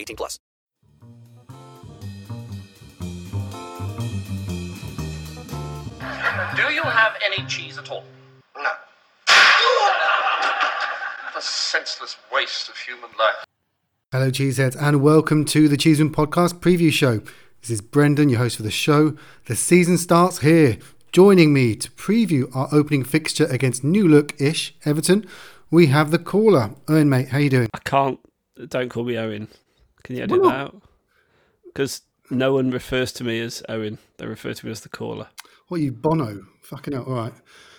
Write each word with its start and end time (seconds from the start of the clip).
18 0.00 0.16
plus. 0.16 0.38
Do 6.56 6.72
you 6.72 6.82
have 6.82 7.12
any 7.24 7.46
cheese 7.46 7.76
at 7.76 7.90
all? 7.90 8.04
No. 8.56 8.70
a 11.36 11.42
senseless 11.42 12.16
waste 12.32 12.68
of 12.68 12.76
human 12.76 13.10
life. 13.18 13.44
Hello, 14.12 14.30
Cheeseheads, 14.30 14.76
and 14.80 15.02
welcome 15.02 15.44
to 15.46 15.68
the 15.68 15.76
Cheese 15.76 16.00
Room 16.00 16.12
Podcast 16.12 16.54
Preview 16.60 16.90
Show. 16.90 17.20
This 17.60 17.70
is 17.70 17.80
Brendan, 17.80 18.30
your 18.30 18.38
host 18.38 18.56
for 18.56 18.62
the 18.62 18.70
show. 18.70 19.16
The 19.46 19.54
season 19.54 19.98
starts 19.98 20.40
here. 20.40 20.78
Joining 21.12 21.52
me 21.52 21.74
to 21.76 21.90
preview 21.90 22.54
our 22.56 22.68
opening 22.72 23.04
fixture 23.04 23.46
against 23.46 23.84
New 23.84 24.08
Look-ish 24.08 24.74
Everton, 24.84 25.26
we 25.70 25.86
have 25.86 26.10
the 26.10 26.18
caller. 26.18 26.70
Owen, 26.88 27.08
mate, 27.08 27.28
how 27.28 27.38
you 27.38 27.50
doing? 27.50 27.68
I 27.74 27.78
can't. 27.80 28.18
Don't 28.68 28.88
call 28.88 29.04
me 29.04 29.16
Owen. 29.18 29.48
Can 30.04 30.16
you 30.16 30.22
edit 30.22 30.42
that 30.42 30.54
out? 30.54 30.82
Because 31.66 32.02
no 32.30 32.54
one 32.54 32.70
refers 32.70 33.12
to 33.12 33.24
me 33.24 33.40
as 33.40 33.62
Owen. 33.68 33.98
They 34.16 34.26
refer 34.26 34.54
to 34.54 34.66
me 34.66 34.72
as 34.72 34.80
the 34.80 34.88
caller. 34.88 35.28
What 35.68 35.80
are 35.80 35.84
you, 35.84 35.92
Bono? 35.92 36.46
Fucking 36.62 36.94
hell, 36.94 37.04
all 37.04 37.14
right. 37.14 37.32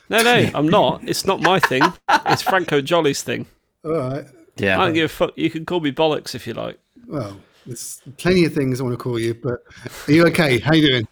No, 0.09 0.21
no, 0.23 0.49
I'm 0.55 0.67
not. 0.67 1.07
It's 1.07 1.25
not 1.25 1.41
my 1.41 1.59
thing. 1.59 1.83
It's 2.27 2.41
Franco 2.41 2.81
Jolly's 2.81 3.23
thing. 3.23 3.45
All 3.83 3.91
right. 3.91 4.25
Yeah. 4.57 4.79
I 4.79 4.85
don't 4.85 4.93
give 4.93 5.05
a 5.05 5.13
fuck. 5.13 5.37
You 5.37 5.49
can 5.49 5.65
call 5.65 5.79
me 5.79 5.91
bollocks 5.91 6.35
if 6.35 6.45
you 6.45 6.53
like. 6.53 6.77
Well, 7.07 7.37
there's 7.65 8.01
plenty 8.17 8.45
of 8.45 8.53
things 8.53 8.79
I 8.79 8.83
want 8.83 8.97
to 8.97 9.01
call 9.03 9.19
you, 9.19 9.33
but 9.33 9.63
are 10.07 10.11
you 10.11 10.25
okay? 10.27 10.59
How 10.59 10.73
you 10.73 10.87
doing? 10.87 11.07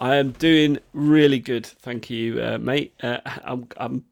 I 0.00 0.16
am 0.16 0.32
doing 0.32 0.78
really 0.92 1.38
good, 1.38 1.64
thank 1.64 2.10
you, 2.10 2.42
uh, 2.42 2.58
mate. 2.58 2.92
Uh, 3.02 3.18
I'm 3.44 3.68
I'm 3.76 4.04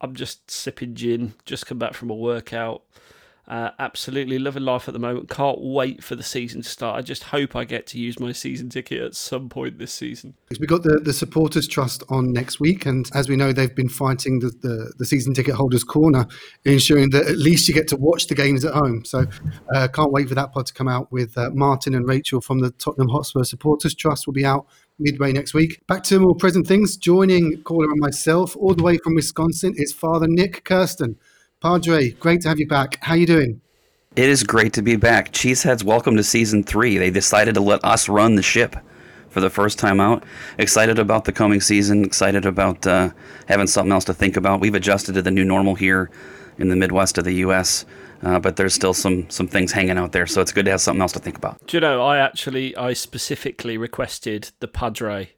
I'm 0.00 0.14
just 0.14 0.50
sipping 0.50 0.94
gin. 0.94 1.34
Just 1.44 1.66
come 1.66 1.78
back 1.78 1.94
from 1.94 2.10
a 2.10 2.14
workout. 2.14 2.82
Uh, 3.48 3.70
absolutely 3.78 4.38
loving 4.38 4.62
life 4.62 4.88
at 4.88 4.92
the 4.92 5.00
moment. 5.00 5.30
Can't 5.30 5.58
wait 5.58 6.04
for 6.04 6.14
the 6.14 6.22
season 6.22 6.60
to 6.60 6.68
start. 6.68 6.98
I 6.98 7.00
just 7.00 7.24
hope 7.24 7.56
I 7.56 7.64
get 7.64 7.86
to 7.88 7.98
use 7.98 8.20
my 8.20 8.32
season 8.32 8.68
ticket 8.68 9.00
at 9.00 9.14
some 9.14 9.48
point 9.48 9.78
this 9.78 9.90
season. 9.90 10.34
We've 10.60 10.68
got 10.68 10.82
the, 10.82 11.00
the 11.02 11.14
Supporters 11.14 11.66
Trust 11.66 12.02
on 12.10 12.30
next 12.34 12.60
week, 12.60 12.84
and 12.84 13.10
as 13.14 13.26
we 13.26 13.36
know, 13.36 13.52
they've 13.52 13.74
been 13.74 13.88
fighting 13.88 14.40
the, 14.40 14.48
the, 14.60 14.92
the 14.98 15.06
season 15.06 15.32
ticket 15.32 15.54
holders' 15.54 15.82
corner, 15.82 16.26
ensuring 16.66 17.08
that 17.10 17.26
at 17.26 17.38
least 17.38 17.68
you 17.68 17.74
get 17.74 17.88
to 17.88 17.96
watch 17.96 18.26
the 18.26 18.34
games 18.34 18.66
at 18.66 18.74
home. 18.74 19.02
So 19.06 19.24
uh, 19.74 19.88
can't 19.88 20.12
wait 20.12 20.28
for 20.28 20.34
that 20.34 20.52
pod 20.52 20.66
to 20.66 20.74
come 20.74 20.88
out 20.88 21.10
with 21.10 21.38
uh, 21.38 21.48
Martin 21.54 21.94
and 21.94 22.06
Rachel 22.06 22.42
from 22.42 22.60
the 22.60 22.70
Tottenham 22.72 23.08
Hotspur 23.08 23.44
Supporters 23.44 23.94
Trust 23.94 24.26
will 24.26 24.34
be 24.34 24.44
out 24.44 24.66
midway 24.98 25.32
next 25.32 25.54
week. 25.54 25.80
Back 25.86 26.02
to 26.04 26.18
more 26.18 26.34
present 26.34 26.66
things. 26.66 26.98
Joining 26.98 27.62
caller 27.62 27.90
and 27.90 28.00
myself 28.00 28.56
all 28.56 28.74
the 28.74 28.82
way 28.82 28.98
from 28.98 29.14
Wisconsin 29.14 29.72
is 29.76 29.92
Father 29.92 30.26
Nick 30.28 30.64
Kirsten. 30.64 31.16
Padre, 31.60 32.10
great 32.10 32.40
to 32.42 32.48
have 32.48 32.60
you 32.60 32.68
back. 32.68 32.98
How 33.02 33.14
you 33.14 33.26
doing? 33.26 33.60
It 34.14 34.28
is 34.28 34.44
great 34.44 34.72
to 34.74 34.82
be 34.82 34.94
back. 34.94 35.32
Cheeseheads, 35.32 35.82
welcome 35.82 36.16
to 36.16 36.22
season 36.22 36.62
three. 36.62 36.98
They 36.98 37.10
decided 37.10 37.54
to 37.54 37.60
let 37.60 37.84
us 37.84 38.08
run 38.08 38.36
the 38.36 38.42
ship 38.42 38.76
for 39.28 39.40
the 39.40 39.50
first 39.50 39.76
time 39.76 39.98
out. 40.00 40.22
Excited 40.58 41.00
about 41.00 41.24
the 41.24 41.32
coming 41.32 41.60
season. 41.60 42.04
Excited 42.04 42.46
about 42.46 42.86
uh, 42.86 43.10
having 43.48 43.66
something 43.66 43.90
else 43.90 44.04
to 44.04 44.14
think 44.14 44.36
about. 44.36 44.60
We've 44.60 44.76
adjusted 44.76 45.14
to 45.14 45.22
the 45.22 45.32
new 45.32 45.44
normal 45.44 45.74
here 45.74 46.10
in 46.58 46.68
the 46.68 46.76
Midwest 46.76 47.18
of 47.18 47.24
the 47.24 47.34
U.S. 47.34 47.84
Uh, 48.22 48.38
but 48.38 48.54
there's 48.54 48.74
still 48.74 48.94
some 48.94 49.28
some 49.28 49.48
things 49.48 49.72
hanging 49.72 49.98
out 49.98 50.12
there, 50.12 50.28
so 50.28 50.40
it's 50.40 50.52
good 50.52 50.64
to 50.66 50.70
have 50.70 50.80
something 50.80 51.02
else 51.02 51.12
to 51.12 51.18
think 51.18 51.36
about. 51.36 51.58
Do 51.66 51.76
you 51.76 51.80
know? 51.80 52.02
I 52.02 52.18
actually 52.18 52.76
I 52.76 52.92
specifically 52.92 53.76
requested 53.76 54.52
the 54.60 54.68
Padre 54.68 55.30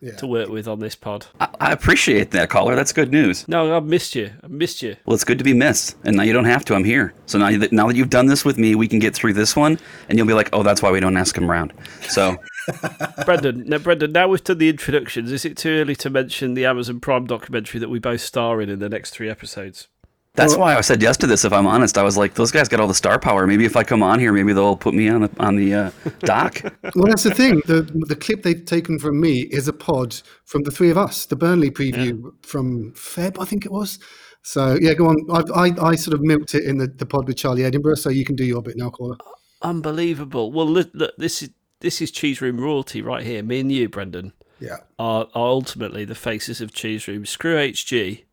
yeah. 0.00 0.12
to 0.16 0.26
work 0.26 0.48
with 0.48 0.66
on 0.66 0.80
this 0.80 0.94
pod. 0.94 1.26
I, 1.40 1.48
I, 1.60 1.72
appreciate 1.72 2.30
that, 2.32 2.48
caller. 2.48 2.74
That's 2.74 2.92
good 2.92 3.10
news. 3.10 3.46
No, 3.48 3.76
I've 3.76 3.84
missed 3.84 4.14
you. 4.14 4.30
I 4.42 4.46
missed 4.46 4.82
you. 4.82 4.96
Well, 5.04 5.14
it's 5.14 5.24
good 5.24 5.38
to 5.38 5.44
be 5.44 5.54
missed, 5.54 5.96
and 6.04 6.16
now 6.16 6.22
you 6.22 6.32
don't 6.32 6.46
have 6.46 6.64
to. 6.66 6.74
I'm 6.74 6.84
here. 6.84 7.14
So 7.26 7.38
now 7.38 7.56
that 7.58 7.72
now 7.72 7.86
that 7.86 7.96
you've 7.96 8.10
done 8.10 8.26
this 8.26 8.44
with 8.44 8.58
me, 8.58 8.74
we 8.74 8.88
can 8.88 8.98
get 8.98 9.14
through 9.14 9.34
this 9.34 9.54
one, 9.54 9.78
and 10.08 10.18
you'll 10.18 10.26
be 10.26 10.34
like, 10.34 10.48
oh, 10.52 10.62
that's 10.62 10.82
why 10.82 10.90
we 10.90 11.00
don't 11.00 11.16
ask 11.16 11.36
him 11.36 11.50
around. 11.50 11.72
So. 12.08 12.36
Brendan, 13.24 13.68
now, 13.68 13.78
Brendan, 13.78 14.12
now 14.12 14.28
we've 14.28 14.44
done 14.44 14.58
the 14.58 14.68
introductions. 14.68 15.32
Is 15.32 15.44
it 15.44 15.56
too 15.56 15.70
early 15.70 15.96
to 15.96 16.10
mention 16.10 16.54
the 16.54 16.66
Amazon 16.66 17.00
Prime 17.00 17.26
documentary 17.26 17.80
that 17.80 17.88
we 17.88 17.98
both 17.98 18.20
star 18.20 18.60
in 18.60 18.68
in 18.68 18.78
the 18.78 18.88
next 18.88 19.10
three 19.10 19.28
episodes? 19.28 19.88
That's 20.34 20.56
why 20.56 20.76
I 20.76 20.80
said 20.80 21.02
yes 21.02 21.16
to 21.18 21.26
this. 21.26 21.44
If 21.44 21.52
I'm 21.52 21.66
honest, 21.66 21.98
I 21.98 22.02
was 22.02 22.16
like, 22.16 22.34
those 22.34 22.52
guys 22.52 22.68
got 22.68 22.80
all 22.80 22.86
the 22.86 22.94
star 22.94 23.18
power. 23.18 23.46
Maybe 23.46 23.64
if 23.64 23.76
I 23.76 23.82
come 23.82 24.02
on 24.02 24.20
here, 24.20 24.32
maybe 24.32 24.52
they'll 24.52 24.76
put 24.76 24.94
me 24.94 25.08
on 25.08 25.22
the 25.22 25.30
on 25.38 25.56
the 25.56 25.74
uh, 25.74 25.90
doc. 26.20 26.62
well, 26.94 27.06
that's 27.06 27.24
the 27.24 27.34
thing. 27.34 27.62
The 27.66 27.82
the 27.82 28.16
clip 28.16 28.42
they've 28.42 28.64
taken 28.64 28.98
from 28.98 29.20
me 29.20 29.42
is 29.50 29.66
a 29.66 29.72
pod 29.72 30.22
from 30.44 30.62
the 30.62 30.70
three 30.70 30.90
of 30.90 30.96
us, 30.96 31.26
the 31.26 31.36
Burnley 31.36 31.70
preview 31.70 32.22
yeah. 32.22 32.30
from 32.42 32.92
Feb, 32.92 33.40
I 33.40 33.44
think 33.44 33.66
it 33.66 33.72
was. 33.72 33.98
So 34.42 34.78
yeah, 34.80 34.94
go 34.94 35.08
on. 35.08 35.16
I, 35.30 35.68
I, 35.68 35.88
I 35.90 35.94
sort 35.96 36.14
of 36.14 36.22
milked 36.22 36.54
it 36.54 36.64
in 36.64 36.78
the, 36.78 36.86
the 36.86 37.06
pod 37.06 37.26
with 37.26 37.36
Charlie 37.36 37.64
Edinburgh, 37.64 37.96
so 37.96 38.08
you 38.08 38.24
can 38.24 38.36
do 38.36 38.44
your 38.44 38.62
bit 38.62 38.76
now, 38.76 38.90
caller. 38.90 39.16
Unbelievable. 39.62 40.52
Well, 40.52 40.66
look, 40.66 40.90
look 40.94 41.14
this 41.18 41.42
is 41.42 41.50
this 41.80 42.00
is 42.00 42.10
cheese 42.10 42.40
room 42.40 42.60
royalty 42.60 43.02
right 43.02 43.24
here. 43.24 43.42
Me 43.42 43.60
and 43.60 43.70
you, 43.70 43.88
Brendan, 43.88 44.32
yeah, 44.60 44.78
are, 44.98 45.26
are 45.34 45.48
ultimately 45.48 46.04
the 46.04 46.14
faces 46.14 46.60
of 46.60 46.72
cheese 46.72 47.08
room. 47.08 47.26
Screw 47.26 47.56
HG 47.56 48.24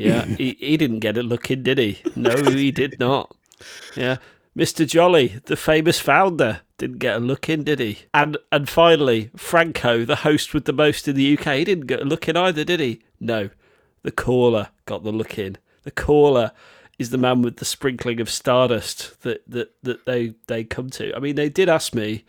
yeah, 0.00 0.24
he, 0.38 0.56
he 0.58 0.76
didn't 0.76 1.00
get 1.00 1.16
it 1.16 1.24
looking, 1.24 1.62
did 1.62 1.78
he? 1.78 2.00
No, 2.16 2.34
he 2.50 2.70
did 2.70 2.98
not. 2.98 3.34
Yeah. 3.96 4.16
Mr. 4.56 4.86
Jolly, 4.86 5.40
the 5.44 5.56
famous 5.56 6.00
founder, 6.00 6.62
didn't 6.76 6.98
get 6.98 7.16
a 7.16 7.20
look 7.20 7.48
in, 7.48 7.62
did 7.62 7.78
he? 7.78 8.00
And 8.12 8.36
and 8.50 8.68
finally, 8.68 9.30
Franco, 9.36 10.04
the 10.04 10.16
host 10.16 10.54
with 10.54 10.64
the 10.64 10.72
most 10.72 11.06
in 11.06 11.14
the 11.14 11.38
UK, 11.38 11.56
he 11.56 11.64
didn't 11.64 11.86
get 11.86 12.00
a 12.00 12.04
look 12.04 12.28
in 12.28 12.36
either, 12.36 12.64
did 12.64 12.80
he? 12.80 13.02
No. 13.20 13.50
The 14.02 14.10
caller 14.10 14.70
got 14.86 15.04
the 15.04 15.12
look 15.12 15.38
in. 15.38 15.58
The 15.82 15.90
caller 15.90 16.52
is 16.98 17.10
the 17.10 17.18
man 17.18 17.42
with 17.42 17.56
the 17.56 17.64
sprinkling 17.64 18.20
of 18.20 18.28
stardust 18.28 19.22
that, 19.22 19.42
that, 19.48 19.74
that 19.82 20.04
they, 20.06 20.34
they 20.48 20.64
come 20.64 20.90
to. 20.90 21.14
I 21.14 21.18
mean, 21.18 21.36
they 21.36 21.48
did 21.48 21.68
ask 21.68 21.94
me 21.94 22.24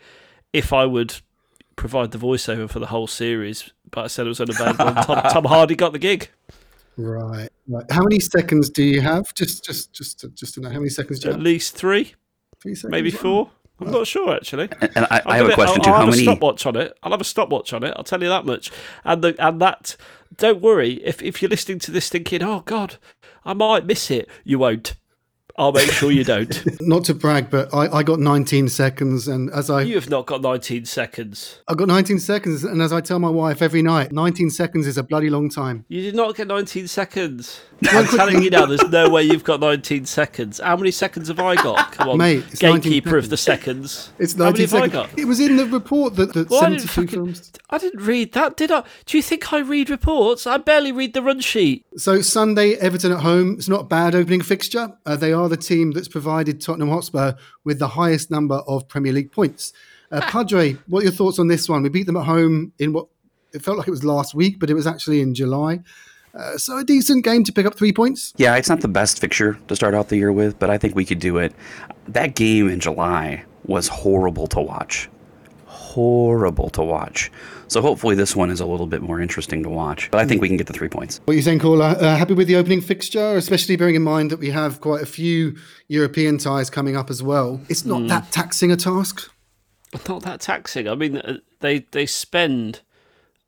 if 0.52 0.72
I 0.72 0.86
would 0.86 1.16
provide 1.76 2.10
the 2.10 2.18
voiceover 2.18 2.68
for 2.68 2.78
the 2.78 2.86
whole 2.86 3.06
series, 3.06 3.70
but 3.90 4.04
I 4.04 4.06
said 4.06 4.26
it 4.26 4.30
was 4.30 4.40
unavailable. 4.40 5.02
Tom, 5.02 5.22
Tom 5.30 5.44
Hardy 5.44 5.74
got 5.74 5.92
the 5.92 5.98
gig. 5.98 6.30
Right, 6.96 7.48
right. 7.68 7.84
How 7.90 8.02
many 8.02 8.20
seconds 8.20 8.70
do 8.70 8.82
you 8.82 9.00
have? 9.00 9.32
Just, 9.34 9.64
just, 9.64 9.92
just, 9.92 10.20
to, 10.20 10.28
just 10.28 10.54
to 10.54 10.60
know 10.60 10.68
how 10.68 10.78
many 10.78 10.90
seconds 10.90 11.20
do 11.20 11.28
you 11.28 11.30
At 11.32 11.36
have? 11.36 11.42
least 11.42 11.74
three, 11.74 12.14
three 12.60 12.74
seconds, 12.74 12.90
maybe 12.90 13.10
four. 13.10 13.50
I'm 13.80 13.90
not 13.90 14.06
sure 14.06 14.34
actually. 14.34 14.68
And, 14.80 14.90
and 14.94 15.06
I, 15.10 15.22
I 15.26 15.36
have 15.38 15.48
a 15.48 15.54
question 15.54 15.80
I'll, 15.80 15.84
too. 15.84 15.90
I'll 15.90 15.96
how 15.96 16.04
have 16.04 16.10
many? 16.10 16.22
a 16.22 16.24
stopwatch 16.24 16.66
on 16.66 16.76
it. 16.76 16.96
I'll 17.02 17.10
have 17.10 17.20
a 17.20 17.24
stopwatch 17.24 17.72
on 17.72 17.82
it. 17.82 17.94
I'll 17.96 18.04
tell 18.04 18.22
you 18.22 18.28
that 18.28 18.44
much. 18.44 18.70
And 19.04 19.22
the 19.22 19.34
and 19.44 19.60
that. 19.60 19.96
Don't 20.36 20.62
worry 20.62 20.94
if 21.04 21.20
if 21.22 21.42
you're 21.42 21.48
listening 21.48 21.78
to 21.80 21.90
this 21.90 22.08
thinking, 22.08 22.42
oh 22.42 22.60
God, 22.60 22.96
I 23.44 23.54
might 23.54 23.84
miss 23.84 24.10
it. 24.10 24.28
You 24.44 24.58
won't. 24.58 24.94
I'll 25.58 25.72
make 25.72 25.90
sure 25.90 26.10
you 26.10 26.24
don't. 26.24 26.80
Not 26.80 27.04
to 27.04 27.14
brag, 27.14 27.50
but 27.50 27.72
I, 27.74 27.98
I 27.98 28.02
got 28.02 28.18
19 28.20 28.68
seconds, 28.68 29.28
and 29.28 29.50
as 29.50 29.68
I 29.70 29.82
you 29.82 29.94
have 29.96 30.08
not 30.08 30.26
got 30.26 30.40
19 30.42 30.84
seconds. 30.86 31.60
I 31.68 31.74
got 31.74 31.88
19 31.88 32.18
seconds, 32.18 32.64
and 32.64 32.80
as 32.80 32.92
I 32.92 33.00
tell 33.00 33.18
my 33.18 33.28
wife 33.28 33.60
every 33.62 33.82
night, 33.82 34.12
19 34.12 34.50
seconds 34.50 34.86
is 34.86 34.96
a 34.96 35.02
bloody 35.02 35.28
long 35.30 35.48
time. 35.50 35.84
You 35.88 36.00
did 36.02 36.14
not 36.14 36.34
get 36.36 36.46
19 36.48 36.88
seconds. 36.88 37.60
I'm 37.90 38.06
telling 38.06 38.42
you 38.42 38.50
now, 38.50 38.64
there's 38.66 38.88
no 38.88 39.10
way 39.10 39.24
you've 39.24 39.42
got 39.44 39.60
19 39.60 40.06
seconds. 40.06 40.60
How 40.60 40.76
many 40.76 40.90
seconds 40.92 41.28
have 41.28 41.40
I 41.40 41.56
got? 41.56 41.92
Come 41.92 42.10
on, 42.10 42.18
Mate, 42.18 42.44
gatekeeper 42.58 43.16
of 43.18 43.28
the 43.28 43.36
seconds. 43.36 44.10
It's 44.18 44.34
How 44.34 44.50
many 44.50 44.64
19 44.66 44.68
have 44.68 44.74
I 44.74 44.86
seconds. 44.86 45.10
got? 45.12 45.18
It 45.18 45.24
was 45.26 45.40
in 45.40 45.56
the 45.56 45.66
report 45.66 46.16
that, 46.16 46.32
that 46.34 46.48
Well, 46.48 46.64
I, 46.64 46.68
didn't 46.70 46.82
72 46.88 46.88
fucking- 46.92 47.08
films. 47.26 47.52
I 47.70 47.78
didn't 47.78 48.00
read 48.02 48.32
that, 48.34 48.56
did 48.56 48.70
I? 48.70 48.84
Do 49.06 49.16
you 49.16 49.22
think 49.22 49.52
I 49.52 49.58
read 49.60 49.90
reports? 49.90 50.46
I 50.46 50.58
barely 50.58 50.92
read 50.92 51.12
the 51.14 51.22
run 51.22 51.40
sheet. 51.40 51.84
So 51.96 52.20
Sunday, 52.22 52.74
Everton 52.74 53.12
at 53.12 53.20
home. 53.20 53.54
It's 53.58 53.68
not 53.68 53.80
a 53.80 53.84
bad 53.84 54.14
opening 54.14 54.42
fixture. 54.42 54.92
Uh, 55.04 55.16
they 55.16 55.32
are 55.32 55.41
the 55.48 55.56
team 55.56 55.92
that's 55.92 56.08
provided 56.08 56.60
Tottenham 56.60 56.88
Hotspur 56.88 57.34
with 57.64 57.78
the 57.78 57.88
highest 57.88 58.30
number 58.30 58.56
of 58.66 58.88
Premier 58.88 59.12
League 59.12 59.32
points. 59.32 59.72
Uh, 60.10 60.20
Padre, 60.22 60.74
what 60.88 61.00
are 61.00 61.04
your 61.04 61.12
thoughts 61.12 61.38
on 61.38 61.48
this 61.48 61.68
one? 61.68 61.82
We 61.82 61.88
beat 61.88 62.06
them 62.06 62.16
at 62.16 62.26
home 62.26 62.72
in 62.78 62.92
what 62.92 63.08
it 63.52 63.62
felt 63.62 63.78
like 63.78 63.88
it 63.88 63.92
was 63.92 64.04
last 64.04 64.34
week, 64.34 64.58
but 64.58 64.70
it 64.70 64.74
was 64.74 64.86
actually 64.86 65.20
in 65.20 65.34
July. 65.34 65.80
Uh, 66.34 66.56
so 66.56 66.78
a 66.78 66.84
decent 66.84 67.24
game 67.24 67.44
to 67.44 67.52
pick 67.52 67.66
up 67.66 67.74
three 67.74 67.92
points. 67.92 68.32
Yeah, 68.36 68.56
it's 68.56 68.68
not 68.68 68.80
the 68.80 68.88
best 68.88 69.20
fixture 69.20 69.58
to 69.68 69.76
start 69.76 69.94
out 69.94 70.08
the 70.08 70.16
year 70.16 70.32
with, 70.32 70.58
but 70.58 70.70
I 70.70 70.78
think 70.78 70.94
we 70.94 71.04
could 71.04 71.18
do 71.18 71.38
it. 71.38 71.54
That 72.08 72.34
game 72.34 72.68
in 72.68 72.80
July 72.80 73.44
was 73.64 73.88
horrible 73.88 74.46
to 74.48 74.60
watch. 74.60 75.08
Horrible 75.66 76.70
to 76.70 76.82
watch. 76.82 77.30
So 77.72 77.80
hopefully 77.80 78.14
this 78.14 78.36
one 78.36 78.50
is 78.50 78.60
a 78.60 78.66
little 78.66 78.86
bit 78.86 79.00
more 79.00 79.18
interesting 79.18 79.62
to 79.62 79.70
watch. 79.70 80.10
But 80.10 80.20
I 80.20 80.26
think 80.26 80.42
we 80.42 80.48
can 80.48 80.58
get 80.58 80.66
the 80.66 80.74
three 80.74 80.90
points. 80.90 81.22
What 81.24 81.32
are 81.32 81.36
you 81.36 81.42
saying, 81.42 81.60
Caller? 81.60 81.96
Uh, 81.98 82.16
happy 82.16 82.34
with 82.34 82.46
the 82.46 82.56
opening 82.56 82.82
fixture, 82.82 83.34
especially 83.38 83.76
bearing 83.76 83.94
in 83.94 84.02
mind 84.02 84.30
that 84.30 84.38
we 84.38 84.50
have 84.50 84.82
quite 84.82 85.00
a 85.00 85.06
few 85.06 85.56
European 85.88 86.36
ties 86.36 86.68
coming 86.68 86.98
up 86.98 87.08
as 87.08 87.22
well. 87.22 87.62
It's 87.70 87.86
not 87.86 88.08
that 88.08 88.30
taxing 88.30 88.70
a 88.70 88.76
task. 88.76 89.30
Not 90.06 90.22
that 90.24 90.42
taxing. 90.42 90.86
I 90.86 90.94
mean, 90.94 91.16
uh, 91.16 91.38
they 91.60 91.86
they 91.92 92.04
spend 92.04 92.80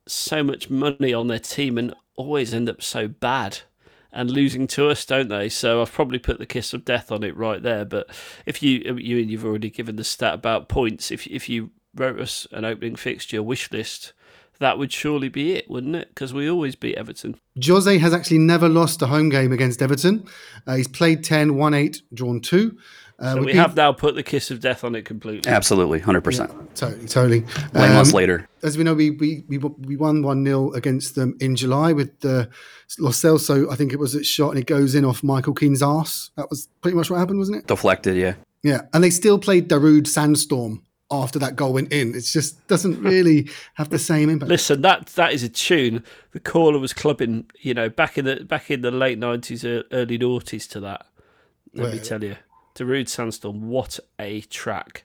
so 0.07 0.41
much 0.41 0.71
money 0.71 1.13
on 1.13 1.27
their 1.27 1.37
team 1.37 1.77
and 1.77 1.93
always 2.15 2.51
end 2.51 2.67
up 2.67 2.81
so 2.81 3.07
bad 3.07 3.59
and 4.11 4.31
losing 4.31 4.65
to 4.65 4.89
us, 4.89 5.05
don't 5.05 5.29
they? 5.29 5.49
So 5.49 5.83
I've 5.83 5.91
probably 5.91 6.17
put 6.17 6.39
the 6.39 6.45
kiss 6.47 6.73
of 6.73 6.83
death 6.83 7.11
on 7.11 7.23
it 7.23 7.37
right 7.37 7.61
there. 7.61 7.85
But 7.85 8.07
if 8.47 8.63
you 8.63 8.95
you 8.97 9.19
and 9.19 9.29
you've 9.29 9.45
already 9.45 9.69
given 9.69 9.97
the 9.97 10.03
stat 10.03 10.33
about 10.33 10.67
points, 10.67 11.11
if 11.11 11.27
if 11.27 11.47
you 11.47 11.69
wrote 11.95 12.19
us 12.19 12.47
an 12.51 12.65
opening 12.65 12.95
fixture 12.95 13.41
wish 13.41 13.71
list, 13.71 14.13
that 14.59 14.77
would 14.77 14.91
surely 14.91 15.29
be 15.29 15.53
it, 15.53 15.69
wouldn't 15.69 15.95
it? 15.95 16.09
Because 16.09 16.33
we 16.33 16.49
always 16.49 16.75
beat 16.75 16.95
Everton. 16.95 17.35
Jose 17.65 17.97
has 17.97 18.13
actually 18.13 18.37
never 18.37 18.69
lost 18.69 19.01
a 19.01 19.07
home 19.07 19.29
game 19.29 19.51
against 19.51 19.81
Everton. 19.81 20.25
Uh, 20.65 20.75
he's 20.75 20.87
played 20.87 21.23
10, 21.23 21.55
won 21.55 21.73
8, 21.73 22.01
drawn 22.13 22.39
2. 22.39 22.77
Uh, 23.17 23.33
So 23.33 23.39
we 23.39 23.45
beat- 23.47 23.55
have 23.55 23.75
now 23.77 23.91
put 23.93 24.15
the 24.15 24.23
kiss 24.23 24.51
of 24.51 24.59
death 24.61 24.83
on 24.83 24.93
it 24.95 25.03
completely. 25.05 25.49
Absolutely, 25.49 25.99
100%. 26.01 26.75
Totally, 26.75 27.07
totally. 27.07 27.39
Blame 27.73 27.91
us 27.97 28.09
Um, 28.09 28.15
later. 28.15 28.47
As 28.63 28.77
we 28.77 28.83
know, 28.83 28.93
we 28.93 29.11
we 29.11 29.43
we, 29.47 29.57
we 29.57 29.95
won 29.95 30.21
1 30.21 30.45
0 30.45 30.71
against 30.73 31.15
them 31.15 31.35
in 31.39 31.55
July 31.55 31.93
with 31.93 32.19
the 32.21 32.49
Lo 32.99 33.11
Celso, 33.11 33.71
I 33.71 33.75
think 33.75 33.93
it 33.93 33.99
was 33.99 34.15
a 34.15 34.23
shot 34.23 34.49
and 34.51 34.59
it 34.59 34.67
goes 34.67 34.95
in 34.95 35.05
off 35.05 35.23
Michael 35.23 35.53
Keane's 35.53 35.81
arse. 35.81 36.31
That 36.35 36.49
was 36.49 36.67
pretty 36.81 36.95
much 36.97 37.09
what 37.09 37.17
happened, 37.19 37.39
wasn't 37.39 37.57
it? 37.59 37.67
Deflected, 37.67 38.15
yeah. 38.17 38.33
Yeah. 38.63 38.81
And 38.93 39.01
they 39.03 39.09
still 39.11 39.37
played 39.39 39.69
Darude 39.69 40.07
Sandstorm 40.07 40.81
after 41.11 41.39
that 41.39 41.55
goal 41.55 41.73
went 41.73 41.91
in. 41.93 42.15
It 42.15 42.21
just 42.21 42.67
doesn't 42.67 43.01
really 43.01 43.49
have 43.75 43.89
the 43.89 43.99
same 43.99 44.29
impact. 44.29 44.49
Listen, 44.49 44.81
that 44.81 45.07
that 45.07 45.33
is 45.33 45.43
a 45.43 45.49
tune. 45.49 46.03
The 46.31 46.39
caller 46.39 46.79
was 46.79 46.93
clubbing, 46.93 47.49
you 47.59 47.73
know, 47.73 47.89
back 47.89 48.17
in 48.17 48.25
the 48.25 48.43
back 48.43 48.71
in 48.71 48.81
the 48.81 48.91
late 48.91 49.19
nineties, 49.19 49.63
early 49.65 50.17
noughties 50.17 50.67
to 50.69 50.79
that. 50.81 51.05
Let 51.73 51.93
me 51.93 51.99
tell 51.99 52.23
you, 52.23 52.37
Darude 52.73 53.09
Sandstorm, 53.09 53.67
what 53.67 53.99
a 54.17 54.41
track! 54.41 55.03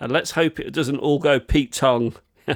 And 0.00 0.10
let's 0.10 0.32
hope 0.32 0.58
it 0.58 0.70
doesn't 0.72 0.98
all 0.98 1.18
go 1.18 1.38
Pete 1.38 1.72
Tong. 1.72 2.14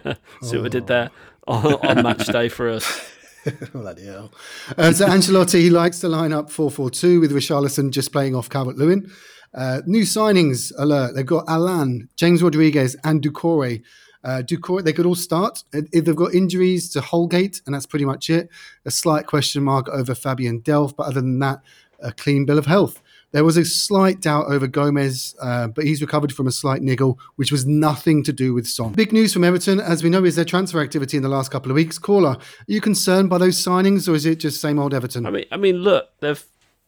See 0.42 0.56
what 0.56 0.66
I 0.66 0.68
did 0.68 0.86
there 0.86 1.10
on, 1.46 1.74
on 1.74 2.02
match 2.02 2.26
day 2.26 2.48
for 2.48 2.68
us. 2.68 3.10
Bloody 3.72 4.06
hell. 4.06 4.32
Uh, 4.78 4.92
so 4.92 5.06
Ancelotti, 5.06 5.60
he 5.60 5.70
likes 5.70 6.00
to 6.00 6.08
line 6.08 6.32
up 6.32 6.50
4 6.50 6.70
4 6.70 6.90
2 6.90 7.20
with 7.20 7.32
Richarlison 7.32 7.90
just 7.90 8.12
playing 8.12 8.34
off 8.34 8.48
Calvert 8.48 8.76
Lewin. 8.76 9.10
Uh, 9.54 9.82
new 9.86 10.02
signings 10.02 10.72
alert. 10.78 11.14
They've 11.14 11.26
got 11.26 11.48
Allan, 11.48 12.08
James 12.16 12.42
Rodriguez, 12.42 12.96
and 13.04 13.22
Doucouré. 13.22 13.82
Uh, 14.24 14.42
Doucouré, 14.44 14.84
they 14.84 14.92
could 14.92 15.06
all 15.06 15.14
start. 15.14 15.64
If 15.72 16.04
they've 16.04 16.16
got 16.16 16.34
injuries 16.34 16.90
to 16.90 17.00
Holgate, 17.00 17.60
and 17.66 17.74
that's 17.74 17.86
pretty 17.86 18.04
much 18.04 18.30
it. 18.30 18.48
A 18.84 18.90
slight 18.90 19.26
question 19.26 19.62
mark 19.62 19.88
over 19.88 20.14
Fabian 20.14 20.60
Delph, 20.60 20.96
but 20.96 21.06
other 21.06 21.20
than 21.20 21.38
that, 21.40 21.60
a 22.00 22.12
clean 22.12 22.44
bill 22.44 22.58
of 22.58 22.66
health. 22.66 23.02
There 23.32 23.44
was 23.44 23.56
a 23.56 23.64
slight 23.64 24.20
doubt 24.20 24.46
over 24.48 24.66
Gomes, 24.66 25.34
uh, 25.40 25.68
but 25.68 25.84
he's 25.84 26.02
recovered 26.02 26.34
from 26.34 26.46
a 26.46 26.52
slight 26.52 26.82
niggle, 26.82 27.18
which 27.36 27.50
was 27.50 27.64
nothing 27.64 28.22
to 28.24 28.32
do 28.32 28.52
with 28.52 28.66
Son. 28.66 28.92
Big 28.92 29.10
news 29.10 29.32
from 29.32 29.42
Everton, 29.42 29.80
as 29.80 30.02
we 30.02 30.10
know, 30.10 30.22
is 30.24 30.36
their 30.36 30.44
transfer 30.44 30.80
activity 30.82 31.16
in 31.16 31.22
the 31.22 31.30
last 31.30 31.50
couple 31.50 31.70
of 31.70 31.74
weeks. 31.74 31.98
Caller, 31.98 32.32
are 32.32 32.38
you 32.66 32.80
concerned 32.80 33.30
by 33.30 33.38
those 33.38 33.56
signings, 33.56 34.06
or 34.06 34.14
is 34.14 34.26
it 34.26 34.36
just 34.36 34.60
same 34.60 34.78
old 34.78 34.92
Everton? 34.92 35.24
I 35.24 35.30
mean, 35.30 35.46
I 35.50 35.56
mean, 35.56 35.76
look, 35.76 36.10
they've 36.20 36.44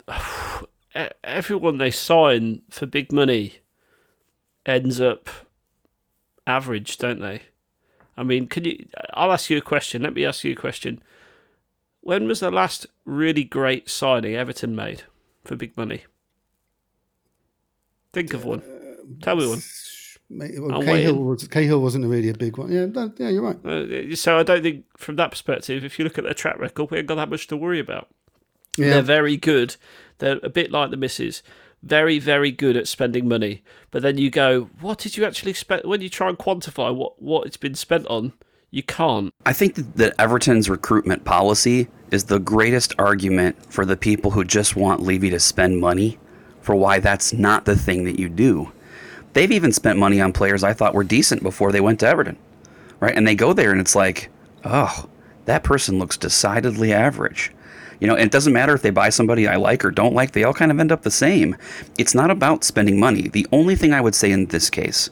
everyone 1.22 1.78
they 1.78 1.90
sign 1.90 2.62
for 2.70 2.86
big 2.86 3.12
money 3.12 3.56
ends 4.66 5.00
up 5.00 5.28
average, 6.46 6.98
don't 6.98 7.20
they? 7.20 7.42
I 8.16 8.22
mean, 8.22 8.46
can 8.46 8.64
you? 8.64 8.86
I'll 9.14 9.32
ask 9.32 9.50
you 9.50 9.58
a 9.58 9.62
question. 9.62 10.02
Let 10.02 10.14
me 10.14 10.24
ask 10.24 10.44
you 10.44 10.52
a 10.52 10.56
question. 10.56 11.02
When 12.00 12.28
was 12.28 12.40
the 12.40 12.50
last 12.50 12.86
really 13.04 13.44
great 13.44 13.88
signing 13.88 14.34
Everton 14.34 14.76
made 14.76 15.02
for 15.44 15.56
big 15.56 15.76
money? 15.76 16.04
Think 18.12 18.34
of 18.34 18.44
one. 18.44 18.62
Tell 19.22 19.36
me 19.36 19.46
one. 19.48 19.62
Mate, 20.30 20.52
well, 20.58 20.82
Cahill, 20.82 21.16
was, 21.16 21.46
Cahill 21.48 21.80
wasn't 21.80 22.06
really 22.06 22.30
a 22.30 22.34
big 22.34 22.56
one. 22.56 22.72
Yeah, 22.72 22.86
that- 22.86 23.14
yeah, 23.18 23.28
you're 23.28 23.42
right. 23.42 23.64
Uh, 23.64 24.14
so 24.16 24.38
I 24.38 24.42
don't 24.42 24.62
think, 24.62 24.84
from 24.96 25.16
that 25.16 25.30
perspective, 25.30 25.84
if 25.84 25.98
you 25.98 26.04
look 26.04 26.16
at 26.16 26.24
their 26.24 26.34
track 26.34 26.58
record, 26.58 26.90
we 26.90 26.98
ain't 26.98 27.06
got 27.06 27.16
that 27.16 27.28
much 27.28 27.46
to 27.48 27.56
worry 27.56 27.78
about. 27.78 28.08
Yeah. 28.78 28.90
They're 28.90 29.02
very 29.02 29.36
good. 29.36 29.76
They're 30.18 30.40
a 30.42 30.48
bit 30.48 30.70
like 30.70 30.90
the 30.90 30.96
misses. 30.96 31.42
Very, 31.82 32.18
very 32.18 32.50
good 32.50 32.76
at 32.76 32.88
spending 32.88 33.28
money. 33.28 33.62
But 33.90 34.02
then 34.02 34.16
you 34.16 34.30
go, 34.30 34.70
what 34.80 34.98
did 34.98 35.16
you 35.16 35.24
actually 35.24 35.52
spend? 35.52 35.82
When 35.84 36.00
you 36.00 36.08
try 36.08 36.28
and 36.28 36.38
quantify 36.38 36.94
what, 36.94 37.20
what 37.20 37.46
it's 37.46 37.58
been 37.58 37.74
spent 37.74 38.06
on, 38.06 38.32
you 38.70 38.82
can't. 38.82 39.32
I 39.46 39.52
think 39.52 39.74
that, 39.74 39.96
that 39.96 40.14
Everton's 40.18 40.68
recruitment 40.68 41.24
policy 41.24 41.88
is 42.10 42.24
the 42.24 42.40
greatest 42.40 42.94
argument 42.98 43.72
for 43.72 43.84
the 43.84 43.96
people 43.96 44.30
who 44.30 44.44
just 44.44 44.76
want 44.76 45.02
Levy 45.02 45.30
to 45.30 45.38
spend 45.38 45.80
money 45.80 46.18
for 46.60 46.74
why 46.74 46.98
that's 46.98 47.32
not 47.32 47.66
the 47.66 47.76
thing 47.76 48.04
that 48.04 48.18
you 48.18 48.28
do. 48.28 48.72
They've 49.34 49.52
even 49.52 49.72
spent 49.72 49.98
money 49.98 50.20
on 50.20 50.32
players 50.32 50.64
I 50.64 50.72
thought 50.72 50.94
were 50.94 51.04
decent 51.04 51.42
before 51.42 51.70
they 51.70 51.80
went 51.80 52.00
to 52.00 52.08
Everton, 52.08 52.38
right? 53.00 53.14
And 53.14 53.26
they 53.28 53.34
go 53.34 53.52
there 53.52 53.70
and 53.70 53.80
it's 53.80 53.94
like, 53.94 54.30
oh, 54.64 55.08
that 55.44 55.62
person 55.62 55.98
looks 55.98 56.16
decidedly 56.16 56.92
average. 56.92 57.52
You 58.00 58.06
know, 58.06 58.14
and 58.14 58.24
it 58.24 58.32
doesn't 58.32 58.52
matter 58.52 58.74
if 58.74 58.82
they 58.82 58.90
buy 58.90 59.08
somebody 59.10 59.46
I 59.46 59.56
like 59.56 59.84
or 59.84 59.90
don't 59.90 60.14
like, 60.14 60.32
they 60.32 60.44
all 60.44 60.54
kind 60.54 60.70
of 60.70 60.80
end 60.80 60.92
up 60.92 61.02
the 61.02 61.10
same. 61.10 61.56
It's 61.98 62.14
not 62.14 62.30
about 62.30 62.64
spending 62.64 62.98
money. 62.98 63.28
The 63.28 63.46
only 63.52 63.76
thing 63.76 63.92
I 63.92 64.00
would 64.00 64.14
say 64.14 64.30
in 64.30 64.46
this 64.46 64.70
case 64.70 65.10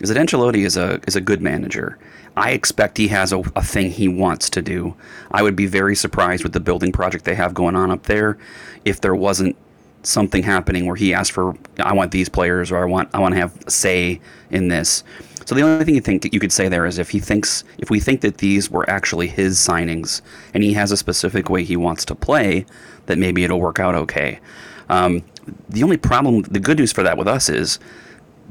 is 0.00 0.08
that 0.08 0.18
Ancelotti 0.18 0.64
is 0.64 0.76
a 0.76 1.00
is 1.06 1.16
a 1.16 1.20
good 1.20 1.40
manager. 1.40 1.98
I 2.36 2.50
expect 2.50 2.98
he 2.98 3.08
has 3.08 3.32
a, 3.32 3.38
a 3.56 3.62
thing 3.62 3.90
he 3.90 4.08
wants 4.08 4.50
to 4.50 4.60
do. 4.60 4.94
I 5.30 5.42
would 5.42 5.56
be 5.56 5.66
very 5.66 5.96
surprised 5.96 6.42
with 6.42 6.52
the 6.52 6.60
building 6.60 6.92
project 6.92 7.24
they 7.24 7.34
have 7.34 7.54
going 7.54 7.76
on 7.76 7.90
up 7.90 8.02
there 8.02 8.36
if 8.84 9.00
there 9.00 9.14
wasn't 9.14 9.56
something 10.02 10.42
happening 10.42 10.86
where 10.86 10.96
he 10.96 11.14
asked 11.14 11.32
for 11.32 11.56
I 11.80 11.92
want 11.94 12.12
these 12.12 12.28
players 12.28 12.70
or 12.70 12.78
I 12.78 12.84
want 12.84 13.08
I 13.14 13.20
want 13.20 13.34
to 13.34 13.40
have 13.40 13.52
say 13.68 14.20
in 14.50 14.68
this. 14.68 15.02
So 15.46 15.54
the 15.54 15.62
only 15.62 15.84
thing 15.84 15.94
you 15.94 16.00
think 16.00 16.32
you 16.32 16.40
could 16.40 16.52
say 16.52 16.68
there 16.68 16.86
is 16.86 16.98
if 16.98 17.10
he 17.10 17.20
thinks 17.20 17.62
if 17.78 17.88
we 17.88 18.00
think 18.00 18.20
that 18.22 18.38
these 18.38 18.68
were 18.68 18.88
actually 18.90 19.28
his 19.28 19.56
signings 19.56 20.20
and 20.52 20.62
he 20.62 20.72
has 20.74 20.90
a 20.90 20.96
specific 20.96 21.48
way 21.48 21.62
he 21.62 21.76
wants 21.76 22.04
to 22.06 22.16
play, 22.16 22.66
that 23.06 23.16
maybe 23.16 23.44
it'll 23.44 23.60
work 23.60 23.78
out 23.78 23.94
okay. 23.94 24.40
Um, 24.88 25.22
the 25.68 25.84
only 25.84 25.96
problem, 25.96 26.42
the 26.42 26.58
good 26.58 26.78
news 26.78 26.92
for 26.92 27.04
that 27.04 27.16
with 27.16 27.28
us 27.28 27.48
is 27.48 27.78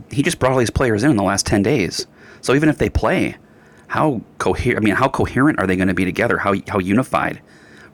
he 0.10 0.24
just 0.24 0.40
brought 0.40 0.54
all 0.54 0.58
these 0.58 0.70
players 0.70 1.04
in 1.04 1.12
in 1.12 1.18
the 1.18 1.24
last 1.24 1.46
10 1.46 1.64
days. 1.64 2.08
So 2.40 2.56
even 2.56 2.70
if 2.70 2.78
they 2.78 2.90
play, 2.90 3.36
how 3.88 4.22
coherent, 4.38 4.82
I 4.82 4.86
mean, 4.86 4.96
how 4.96 5.10
coherent 5.10 5.60
are 5.60 5.68
they 5.68 5.76
going 5.76 5.90
to 5.90 5.94
be 5.94 6.06
together? 6.06 6.38
How, 6.38 6.56
how 6.70 6.80
unified, 6.80 7.42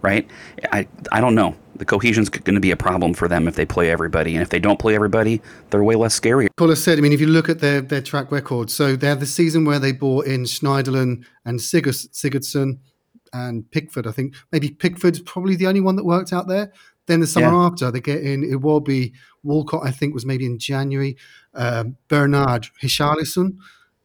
right? 0.02 0.30
I, 0.72 0.88
I 1.12 1.22
don't 1.22 1.36
know. 1.36 1.56
The 1.76 1.86
cohesion's 1.86 2.30
going 2.30 2.54
to 2.54 2.62
be 2.62 2.72
a 2.72 2.78
problem 2.78 3.14
for 3.14 3.28
them 3.28 3.48
if 3.48 3.56
they 3.56 3.66
play 3.66 3.90
everybody. 3.90 4.34
And 4.36 4.44
if 4.44 4.50
they 4.50 4.60
don't 4.60 4.78
play 4.78 4.94
everybody, 4.94 5.42
they're 5.70 5.84
way 5.84 5.96
less 5.96 6.14
scary. 6.14 6.48
Caller 6.58 6.76
said, 6.76 6.98
I 6.98 7.02
mean, 7.02 7.14
if 7.14 7.20
you 7.20 7.28
look 7.28 7.50
at 7.50 7.60
their, 7.60 7.82
their 7.82 8.02
track 8.02 8.32
record, 8.32 8.70
so 8.70 8.96
they 8.96 9.08
had 9.08 9.20
the 9.20 9.26
season 9.26 9.66
where 9.66 9.80
they 9.80 9.92
bought 9.92 10.28
in 10.28 10.44
Schneiderlin 10.44 11.26
and 11.44 11.60
Sigurds, 11.60 12.08
Sigurdsson 12.10 12.80
and 13.34 13.70
Pickford. 13.72 14.06
I 14.06 14.12
think 14.12 14.36
maybe 14.52 14.70
Pickford's 14.70 15.22
probably 15.22 15.56
the 15.56 15.68
only 15.68 15.82
one 15.82 15.96
that 15.96 16.06
worked 16.06 16.34
out 16.34 16.48
there. 16.48 16.72
Then 17.08 17.22
the 17.22 17.28
summer 17.28 17.48
Yeah. 17.48 17.66
after, 17.66 17.90
they 17.90 18.02
get 18.02 18.22
in 18.22 18.44
Iwobi, 18.44 19.14
Walcott, 19.42 19.82
I 19.84 19.92
think 19.92 20.14
was 20.14 20.26
maybe 20.26 20.46
in 20.46 20.60
January, 20.60 21.18
um, 21.56 21.96
Bernard, 22.10 22.68
Richarlison. 22.84 23.58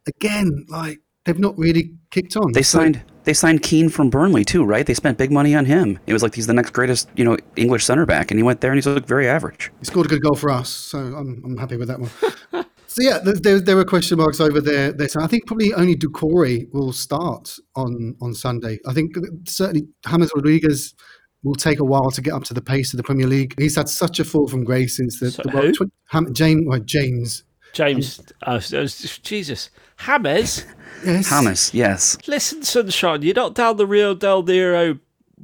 Again, 0.07 0.65
like, 0.69 1.01
they've 1.27 1.39
not 1.39 1.59
really 1.59 1.91
kicked 2.11 2.37
on. 2.37 2.53
They 2.53 2.63
signed 2.63 3.03
they 3.25 3.35
signed 3.35 3.63
Keane 3.63 3.89
from 3.89 4.09
Burnley 4.09 4.45
too, 4.45 4.65
right? 4.65 4.87
They 4.87 4.95
spent 4.95 5.19
big 5.19 5.33
money 5.33 5.55
on 5.55 5.65
him. 5.65 5.99
It 6.07 6.13
was 6.13 6.23
like 6.23 6.35
he's 6.35 6.47
the 6.47 6.55
next 6.55 6.71
greatest, 6.71 7.09
you 7.17 7.25
know, 7.25 7.37
English 7.57 7.85
center 7.85 8.07
back, 8.07 8.31
and 8.31 8.39
he 8.39 8.45
went 8.45 8.61
there 8.61 8.71
and 8.71 8.79
he's 8.79 8.87
looked 8.87 9.09
very 9.09 9.29
average. 9.29 9.71
He 9.81 9.85
scored 9.85 10.07
a 10.07 10.09
good 10.09 10.23
goal 10.23 10.37
for 10.37 10.51
us, 10.51 10.71
so 10.71 10.99
I'm, 10.99 11.43
I'm 11.45 11.57
happy 11.59 11.77
with 11.77 11.89
that 11.89 11.99
one. 12.01 12.11
so 12.87 13.03
yeah, 13.03 13.19
there, 13.19 13.35
there, 13.35 13.61
there 13.61 13.77
were 13.77 13.85
question 13.85 14.19
marks 14.19 14.41
over 14.41 14.61
there. 14.61 14.93
there. 14.93 15.09
So 15.09 15.21
I 15.21 15.27
think 15.27 15.47
probably 15.47 15.75
only 15.75 15.97
Doucouré 15.97 16.67
will 16.73 16.93
start 16.93 17.57
on 17.75 18.15
on 18.23 18.33
Sunday. 18.33 18.79
I 18.87 18.93
think 18.95 19.15
certainly 19.47 19.89
James 20.09 20.31
Rodriguez 20.35 20.95
will 21.43 21.55
take 21.57 21.81
a 21.81 21.85
while 21.85 22.11
to 22.11 22.21
get 22.21 22.33
up 22.33 22.45
to 22.45 22.55
the 22.55 22.63
pace 22.63 22.93
of 22.93 22.97
the 22.97 23.03
Premier 23.03 23.27
League. 23.27 23.55
He's 23.59 23.77
had 23.77 23.89
such 23.89 24.19
a 24.21 24.25
fall 24.25 24.49
from 24.49 24.65
grace 24.65 24.97
since 24.97 25.21
the, 25.21 25.31
So 25.31 25.43
the 25.45 25.51
who? 25.51 25.73
tw- 25.73 25.93
Ham, 26.11 26.33
James, 26.33 26.63
well, 26.67 26.81
James. 26.81 27.43
James, 27.77 28.21
uh, 28.43 28.53
uh, 28.53 28.61
Jesus, 28.61 29.71
James. 29.99 30.65
Yes. 31.05 31.29
Thomas, 31.29 31.75
yes. 31.75 32.17
Listen, 32.27 32.63
sunshine, 32.63 33.21
you're 33.23 33.35
not 33.35 33.55
down 33.55 33.77
the 33.77 33.87
Rio 33.87 34.15
del 34.15 34.43
Nero 34.43 34.99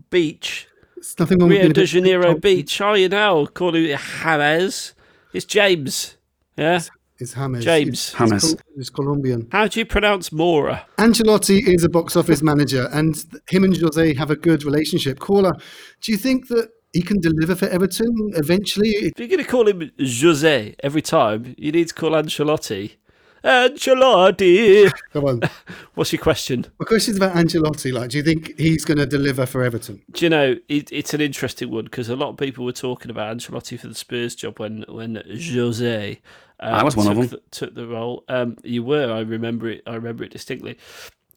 beach, 0.09 0.67
It's 0.97 1.19
nothing 1.19 1.39
wrong 1.39 1.49
with 1.51 1.57
Rio 1.59 1.63
being 1.63 1.71
a 1.73 1.75
de 1.75 1.81
bit- 1.83 1.89
Janeiro 1.89 2.35
beach, 2.39 2.81
are 2.81 2.97
you 2.97 3.09
now? 3.09 3.45
Calling 3.47 3.85
it 3.85 4.01
James. 4.23 4.95
It's 5.35 5.45
James. 5.45 6.17
Yeah. 6.57 6.81
It's 7.19 7.35
James. 7.35 7.65
James. 7.65 7.89
It's, 7.89 8.13
James. 8.13 8.53
It's, 8.53 8.63
it's 8.77 8.91
Colombian. 8.91 9.49
How 9.53 9.69
do 9.69 9.79
you 9.79 9.87
pronounce 9.87 10.33
Mora? 10.33 10.87
Angelotti 10.99 11.63
is 11.69 11.85
a 11.85 11.89
box 11.89 12.17
office 12.17 12.43
manager, 12.43 12.89
and 12.93 13.15
him 13.49 13.65
and 13.65 13.77
Jose 13.77 14.15
have 14.15 14.31
a 14.31 14.37
good 14.37 14.65
relationship. 14.65 15.19
Caller, 15.21 15.53
do 16.01 16.13
you 16.13 16.19
think 16.19 16.49
that 16.49 16.71
he 16.93 17.03
can 17.03 17.21
deliver 17.21 17.55
for 17.55 17.67
Everton 17.67 18.33
eventually? 18.35 18.89
If 18.89 19.19
you're 19.19 19.29
going 19.29 19.43
to 19.43 19.45
call 19.45 19.69
him 19.69 19.91
Jose 19.99 20.75
every 20.83 21.03
time, 21.03 21.55
you 21.59 21.73
need 21.73 21.89
to 21.89 21.95
call 21.95 22.11
Ancelotti. 22.11 22.97
Ancelotti. 23.45 24.91
Come 25.13 25.25
on. 25.25 25.41
What's 25.95 26.13
your 26.13 26.23
question? 26.23 26.67
My 26.79 26.85
question's 26.85 27.17
about 27.17 27.35
Ancelotti. 27.35 27.93
Like, 27.93 28.11
do 28.11 28.19
you 28.19 28.23
think 28.23 28.59
he's 28.59 28.85
going 28.85 28.99
to 28.99 29.07
deliver 29.07 29.47
for 29.47 29.63
Everton? 29.63 30.03
Do 30.13 30.25
you 30.25 30.31
know 30.31 30.57
it, 30.69 30.93
it's 30.93 31.15
an 31.15 31.21
interesting 31.21 31.71
one 31.71 31.85
because 31.85 32.09
a 32.09 32.17
lot 32.17 32.29
of 32.29 32.37
people 32.37 32.65
were 32.65 32.73
talking 32.73 33.11
about 33.11 33.37
Ancelotti 33.37 33.79
for 33.79 33.89
the 33.89 33.95
Spurs 33.95 34.35
job 34.35 34.59
when 34.59 34.85
when 34.89 35.23
Jose. 35.27 36.21
Um, 36.61 36.75
I 36.75 36.85
was 36.85 36.97
one 36.97 37.09
of 37.09 37.17
took 37.17 37.31
them. 37.31 37.41
The, 37.41 37.51
took 37.51 37.75
the 37.75 37.87
role. 37.89 38.25
Um, 38.29 38.57
you 38.63 38.85
were. 38.85 39.13
I 39.13 39.21
remember 39.21 39.69
it. 39.69 39.83
I 39.87 39.95
remember 39.95 40.23
it 40.23 40.31
distinctly. 40.31 40.79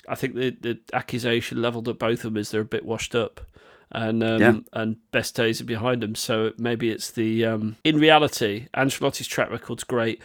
I 0.08 0.16
think 0.16 0.36
the 0.36 0.52
the 0.52 0.80
accusation 0.94 1.62
levelled 1.62 1.90
at 1.90 1.98
both 1.98 2.20
of 2.20 2.34
them 2.34 2.38
is 2.38 2.52
they're 2.52 2.62
a 2.62 2.66
bit 2.66 2.86
washed 2.86 3.16
up, 3.16 3.42
and 3.92 4.24
um, 4.24 4.42
Yeah. 4.42 4.60
and 4.74 4.98
best 5.12 5.36
days 5.36 5.62
are 5.62 5.66
behind 5.66 6.02
them. 6.04 6.16
So 6.16 6.52
maybe 6.58 6.90
it's 6.90 7.12
the 7.12 7.46
um, 7.46 7.76
in 7.84 7.98
reality, 8.00 8.68
Ancelotti's 8.76 9.28
track 9.28 9.50
record's 9.52 9.84
great. 9.84 10.22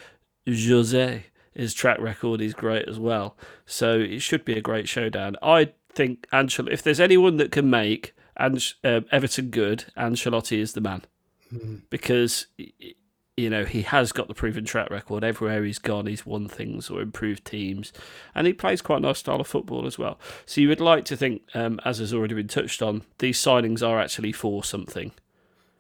Jose, 0.47 1.25
his 1.55 1.75
track 1.75 1.99
record 2.01 2.41
is 2.41 2.55
great 2.55 2.89
as 2.89 2.99
well. 2.99 3.37
So 3.67 3.99
it 3.99 4.21
should 4.23 4.45
be 4.45 4.57
a 4.57 4.61
great 4.63 4.89
showdown. 4.89 5.37
I 5.43 5.73
think 5.93 6.27
Ancel- 6.33 6.71
if 6.73 6.83
there's 6.83 7.01
anyone 7.01 7.37
that 7.37 7.53
can 7.53 7.69
make 7.69 8.15
Ange- 8.39 8.79
uh, 8.83 9.01
Everton 9.13 9.51
good, 9.51 9.85
Ancelotti 9.97 10.59
is 10.59 10.73
the 10.73 10.81
man 10.81 11.03
because 11.91 12.47
y- 12.59 12.73
y- 12.81 12.93
you 13.41 13.51
know 13.51 13.65
he 13.65 13.83
has 13.83 14.13
got 14.13 14.29
the 14.29 14.35
proven 14.35 14.65
track 14.65 14.91
record. 14.91 15.25
Everywhere 15.25 15.65
he's 15.65 15.79
gone, 15.79 16.07
he's 16.07 16.27
won 16.27 16.49
things 16.49 16.91
or 16.91 17.01
improved 17.01 17.45
teams, 17.45 17.93
and 18.35 18.47
he 18.47 18.53
plays 18.53 18.83
quite 18.83 18.99
a 18.99 19.01
nice 19.01 19.19
style 19.19 19.41
of 19.41 19.47
football 19.47 19.87
as 19.87 19.99
well. 19.99 20.19
So 20.47 20.61
you 20.61 20.69
would 20.69 20.81
like 20.81 21.05
to 21.07 21.17
think, 21.17 21.43
um, 21.55 21.81
as 21.85 21.99
has 21.99 22.13
already 22.13 22.35
been 22.35 22.49
touched 22.49 22.83
on, 22.83 23.03
these 23.19 23.39
signings 23.39 23.87
are 23.87 24.01
actually 24.01 24.33
for 24.33 24.63
something. 24.63 25.13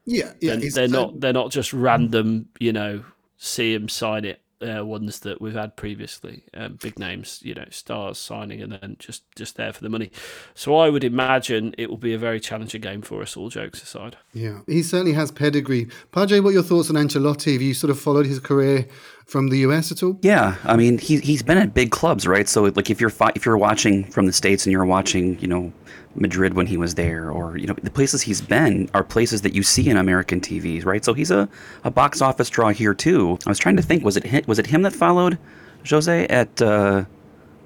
Yeah, 0.04 0.32
yeah. 0.40 0.56
They're, 0.56 0.70
they're 0.70 0.88
not. 0.88 1.20
They're 1.20 1.32
not 1.32 1.50
just 1.50 1.72
random. 1.72 2.48
You 2.58 2.72
know, 2.72 3.04
see 3.36 3.74
him 3.74 3.88
sign 3.88 4.24
it. 4.24 4.40
Uh, 4.62 4.84
ones 4.84 5.20
that 5.20 5.40
we've 5.40 5.54
had 5.54 5.74
previously, 5.74 6.44
um, 6.52 6.78
big 6.82 6.98
names, 6.98 7.40
you 7.42 7.54
know, 7.54 7.64
stars 7.70 8.18
signing 8.18 8.60
and 8.60 8.72
then 8.72 8.96
just 8.98 9.22
just 9.34 9.56
there 9.56 9.72
for 9.72 9.80
the 9.80 9.88
money. 9.88 10.10
So 10.54 10.76
I 10.76 10.90
would 10.90 11.02
imagine 11.02 11.74
it 11.78 11.88
will 11.88 11.96
be 11.96 12.12
a 12.12 12.18
very 12.18 12.40
challenging 12.40 12.82
game 12.82 13.00
for 13.00 13.22
us. 13.22 13.36
All 13.38 13.48
jokes 13.48 13.82
aside. 13.82 14.18
Yeah, 14.34 14.60
he 14.66 14.82
certainly 14.82 15.14
has 15.14 15.30
pedigree. 15.30 15.88
Padre, 16.12 16.40
what 16.40 16.50
are 16.50 16.52
your 16.52 16.62
thoughts 16.62 16.90
on 16.90 16.96
Ancelotti? 16.96 17.54
Have 17.54 17.62
you 17.62 17.72
sort 17.72 17.90
of 17.90 17.98
followed 17.98 18.26
his 18.26 18.38
career 18.38 18.86
from 19.30 19.48
the 19.48 19.58
US 19.58 19.92
at 19.92 20.02
all? 20.02 20.18
Yeah, 20.22 20.56
I 20.64 20.76
mean 20.76 20.98
he 20.98 21.18
he's 21.20 21.42
been 21.42 21.58
at 21.58 21.72
big 21.72 21.90
clubs, 21.90 22.26
right? 22.26 22.48
So 22.48 22.64
like 22.64 22.90
if 22.90 23.00
you're 23.00 23.10
fi- 23.10 23.32
if 23.34 23.46
you're 23.46 23.58
watching 23.58 24.04
from 24.10 24.26
the 24.26 24.32
states 24.32 24.66
and 24.66 24.72
you're 24.72 24.84
watching, 24.84 25.38
you 25.40 25.46
know, 25.48 25.72
Madrid 26.16 26.54
when 26.54 26.66
he 26.66 26.76
was 26.76 26.94
there, 26.96 27.30
or 27.30 27.56
you 27.56 27.66
know 27.68 27.74
the 27.82 27.90
places 27.90 28.22
he's 28.22 28.40
been 28.40 28.90
are 28.94 29.04
places 29.04 29.42
that 29.42 29.54
you 29.54 29.62
see 29.62 29.88
in 29.88 29.96
American 29.96 30.40
TVs, 30.40 30.84
right? 30.84 31.04
So 31.04 31.14
he's 31.14 31.30
a, 31.30 31.48
a 31.84 31.90
box 31.90 32.20
office 32.20 32.50
draw 32.50 32.70
here 32.70 32.94
too. 32.94 33.38
I 33.46 33.48
was 33.50 33.58
trying 33.58 33.76
to 33.76 33.82
think, 33.82 34.04
was 34.04 34.16
it 34.16 34.46
was 34.48 34.58
it 34.58 34.66
him 34.66 34.82
that 34.82 34.92
followed 34.92 35.38
Jose 35.88 36.26
at 36.26 36.60
uh, 36.60 37.04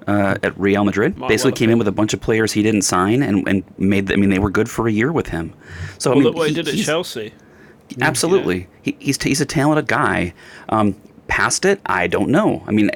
uh, 0.07 0.35
at 0.43 0.57
Real 0.59 0.85
Madrid? 0.85 1.17
Might 1.17 1.29
Basically 1.29 1.51
well 1.51 1.57
came 1.57 1.69
in 1.71 1.77
with 1.79 1.87
a 1.87 1.91
bunch 1.91 2.13
of 2.13 2.21
players 2.21 2.51
he 2.53 2.61
didn't 2.61 2.83
sign 2.83 3.23
and, 3.23 3.47
and 3.47 3.63
made. 3.79 4.11
I 4.11 4.15
mean 4.17 4.29
they 4.29 4.39
were 4.39 4.51
good 4.51 4.69
for 4.69 4.87
a 4.87 4.91
year 4.91 5.11
with 5.11 5.27
him. 5.29 5.53
So 5.97 6.11
I 6.11 6.13
mean 6.13 6.23
look 6.25 6.35
what 6.35 6.49
he, 6.49 6.55
he- 6.55 6.61
did 6.61 6.67
at 6.79 6.85
Chelsea. 6.85 7.33
Absolutely, 8.01 8.67
he, 8.81 8.95
he's 8.99 9.21
he's 9.21 9.41
a 9.41 9.45
talented 9.45 9.87
guy. 9.87 10.33
Um, 10.69 10.95
past 11.27 11.65
it, 11.65 11.81
I 11.85 12.07
don't 12.07 12.29
know. 12.29 12.63
I 12.67 12.71
mean, 12.71 12.91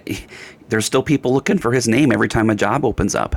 there's 0.69 0.86
still 0.86 1.03
people 1.03 1.33
looking 1.33 1.57
for 1.57 1.74
his 1.74 1.88
name 1.88 2.12
every 2.12 2.29
time 2.29 2.50
a 2.50 2.55
job 2.55 2.86
opens 2.86 3.15
up. 3.15 3.36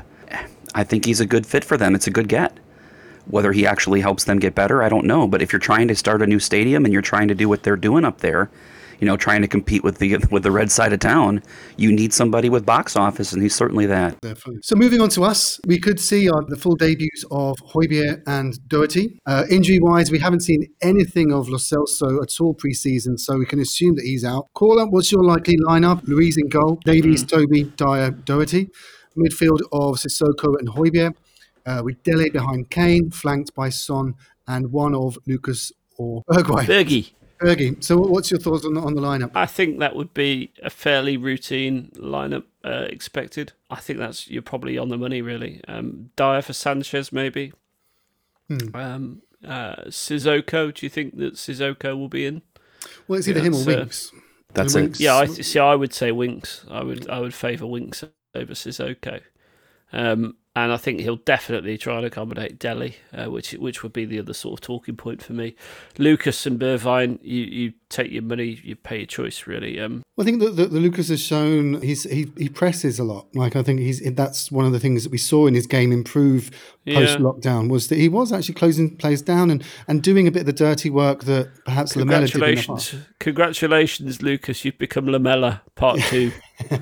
I 0.75 0.85
think 0.85 1.05
he's 1.05 1.21
a 1.21 1.27
good 1.27 1.47
fit 1.47 1.65
for 1.65 1.77
them. 1.77 1.95
It's 1.95 2.07
a 2.07 2.11
good 2.11 2.29
get. 2.29 2.57
Whether 3.27 3.53
he 3.53 3.67
actually 3.67 4.01
helps 4.01 4.25
them 4.25 4.39
get 4.39 4.55
better, 4.55 4.83
I 4.83 4.89
don't 4.89 5.07
know. 5.07 5.27
But 5.27 5.43
if 5.43 5.53
you're 5.53 5.61
trying 5.61 5.89
to 5.89 5.95
start 5.95 6.23
a 6.23 6.27
new 6.27 6.41
stadium 6.41 6.85
and 6.85 6.93
you're 6.93 7.03
trying 7.03 7.29
to 7.29 7.35
do 7.35 7.49
what 7.49 7.63
they're 7.63 7.77
doing 7.77 8.05
up 8.05 8.19
there, 8.19 8.51
you 9.03 9.07
know, 9.07 9.17
trying 9.17 9.43
to 9.43 9.49
compete 9.49 9.83
with 9.83 9.99
the 9.99 10.17
with 10.31 10.45
the 10.45 10.53
red 10.53 10.71
side 10.71 10.93
of 10.93 11.01
town, 11.01 11.43
you 11.77 11.91
need 11.91 12.15
somebody 12.15 12.49
with 12.49 12.65
box 12.65 12.95
office, 12.95 13.33
and 13.33 13.43
he's 13.43 13.53
certainly 13.53 13.85
that. 13.85 14.21
Definitely. 14.21 14.61
So 14.63 14.77
moving 14.77 15.01
on 15.01 15.09
to 15.09 15.25
us, 15.25 15.59
we 15.67 15.81
could 15.81 15.99
see 15.99 16.31
uh, 16.31 16.41
the 16.47 16.57
full 16.57 16.77
debuts 16.77 17.25
of 17.33 17.57
Højbjerg 17.75 18.23
and 18.29 18.55
Doherty. 18.69 19.19
Uh, 19.27 19.43
Injury-wise, 19.51 20.13
we 20.13 20.21
haven't 20.21 20.43
seen 20.43 20.69
anything 20.83 21.33
of 21.33 21.49
Lo 21.49 21.59
Celso 21.59 22.23
at 22.23 22.41
all 22.41 22.55
pre-season, 22.55 23.19
so 23.19 23.39
we 23.39 23.45
can 23.45 23.59
assume 23.59 23.97
that 23.97 24.05
he's 24.05 24.25
out. 24.25 24.47
Caller, 24.55 24.87
what's 24.87 25.11
your 25.11 25.25
likely 25.25 25.57
lineup? 25.67 26.03
Lloris 26.03 26.37
in 26.39 26.49
goal, 26.49 26.79
Davies, 26.85 27.25
Toby, 27.25 27.65
Dyer, 27.77 28.13
Doherty. 28.13 28.69
Midfield 29.19 29.61
of 29.73 29.97
Sissoko 29.97 30.59
and 30.59 30.69
Hoybier, 30.69 31.13
uh, 31.67 31.83
with 31.85 32.03
Dele 32.05 32.31
behind 32.31 32.71
Kane, 32.71 33.11
flanked 33.11 33.53
by 33.55 33.69
Son, 33.69 34.15
and 34.47 34.73
one 34.73 34.95
of 34.95 35.19
Lucas 35.27 35.73
or 35.99 36.23
Uruguay. 36.31 36.65
Fergie. 36.67 37.13
Fergie. 37.43 37.83
So 37.83 37.99
what's 37.99 38.31
your 38.31 38.41
thoughts 38.41 38.65
on 38.65 38.75
the, 38.75 38.81
on 38.81 38.95
the 38.95 39.03
lineup? 39.03 39.31
I 39.35 39.47
think 39.47 39.79
that 39.81 39.97
would 39.97 40.15
be 40.15 40.53
a 40.63 40.71
fairly 40.71 41.17
routine 41.17 41.91
lineup 41.97 42.45
uh, 42.65 42.87
expected. 42.89 43.53
I 43.71 43.77
think 43.77 43.99
that's 43.99 44.29
you're 44.29 44.43
probably 44.43 44.79
on 44.79 44.89
the 44.89 44.97
money 44.99 45.23
really. 45.23 45.61
Um, 45.69 46.11
Dyer 46.17 46.43
for 46.43 46.53
Sanchez 46.53 47.13
maybe. 47.13 47.53
Um, 48.75 49.23
uh, 49.47 49.85
Sissoko. 49.89 50.73
Do 50.75 50.85
you 50.87 50.91
think 50.91 51.17
that 51.17 51.35
Sissoko 51.35 51.97
will 51.99 52.09
be 52.09 52.27
in? 52.27 52.43
Well, 53.09 53.19
it's 53.19 53.29
either 53.29 53.41
Yeah, 53.41 53.47
him 53.47 53.55
or 53.55 53.59
it's, 53.61 53.67
uh, 53.69 53.77
Winks. 53.79 54.13
That's 54.55 54.73
So 54.75 54.79
it. 54.79 54.83
Winks- 54.83 55.01
Yeah, 55.01 55.17
I 55.17 55.27
see. 55.27 55.59
I 55.59 55.75
would 55.75 55.95
say 55.95 56.13
Winks. 56.13 56.65
I 56.71 56.83
would. 56.83 57.09
I 57.09 57.21
would 57.21 57.35
favour 57.35 57.67
Winks 57.67 58.05
over 58.35 58.53
Sissoko. 58.55 59.21
Um, 59.93 60.37
and 60.55 60.73
I 60.73 60.77
think 60.77 61.01
he'll 61.01 61.17
definitely 61.17 61.79
try 61.79 61.97
and 61.97 62.07
accommodate 62.07 62.59
Dele, 62.59 62.97
uh, 63.13 63.31
which 63.31 63.53
which 63.53 63.83
would 63.83 63.93
be 63.93 64.05
the 64.05 64.19
other 64.19 64.35
sort 64.35 64.55
of 64.59 64.61
talking 64.61 64.97
point 64.97 65.23
for 65.23 65.33
me. 65.33 65.55
Lucas 65.99 66.45
and 66.47 66.61
Bergwijn, 66.61 67.19
you, 67.23 67.45
you 67.45 67.73
take 67.93 68.11
your 68.11 68.23
money, 68.23 68.61
you 68.65 68.75
pay 68.75 68.99
your 68.99 69.07
choice, 69.07 69.47
really. 69.47 69.79
Um, 69.79 70.03
Well, 70.17 70.27
I 70.27 70.31
think 70.31 70.41
that 70.43 70.57
the, 70.57 70.67
Lucas 70.67 71.09
has 71.09 71.21
shown 71.23 71.81
he's 71.83 72.05
he, 72.05 72.33
he 72.37 72.49
presses 72.49 72.99
a 72.99 73.05
lot. 73.05 73.27
Like 73.35 73.55
I 73.55 73.63
think 73.63 73.81
he's 73.81 74.01
that's 74.15 74.51
one 74.51 74.65
of 74.65 74.73
the 74.73 74.81
things 74.81 75.05
that 75.05 75.13
we 75.13 75.19
saw 75.19 75.47
in 75.47 75.55
his 75.55 75.67
game 75.67 75.93
improve 75.93 76.51
Yeah. 76.85 77.01
post 77.01 77.19
lockdown 77.19 77.69
was 77.69 77.89
that 77.89 77.99
he 77.99 78.09
was 78.09 78.33
actually 78.33 78.55
closing 78.55 78.97
players 78.97 79.23
down 79.23 79.51
and, 79.51 79.63
and 79.87 80.03
doing 80.03 80.27
a 80.27 80.31
bit 80.31 80.41
of 80.41 80.47
the 80.47 80.53
dirty 80.53 80.91
work 80.91 81.25
that 81.25 81.51
perhaps 81.65 81.95
Lamela 81.95 82.23
did 82.27 82.33
congratulations, 82.33 82.95
congratulations, 83.21 84.23
Lucas! 84.23 84.65
You've 84.65 84.79
become 84.79 85.07
Lamela 85.07 85.63
Part 85.75 86.01
Two. 86.09 86.33
Um, 86.71 86.79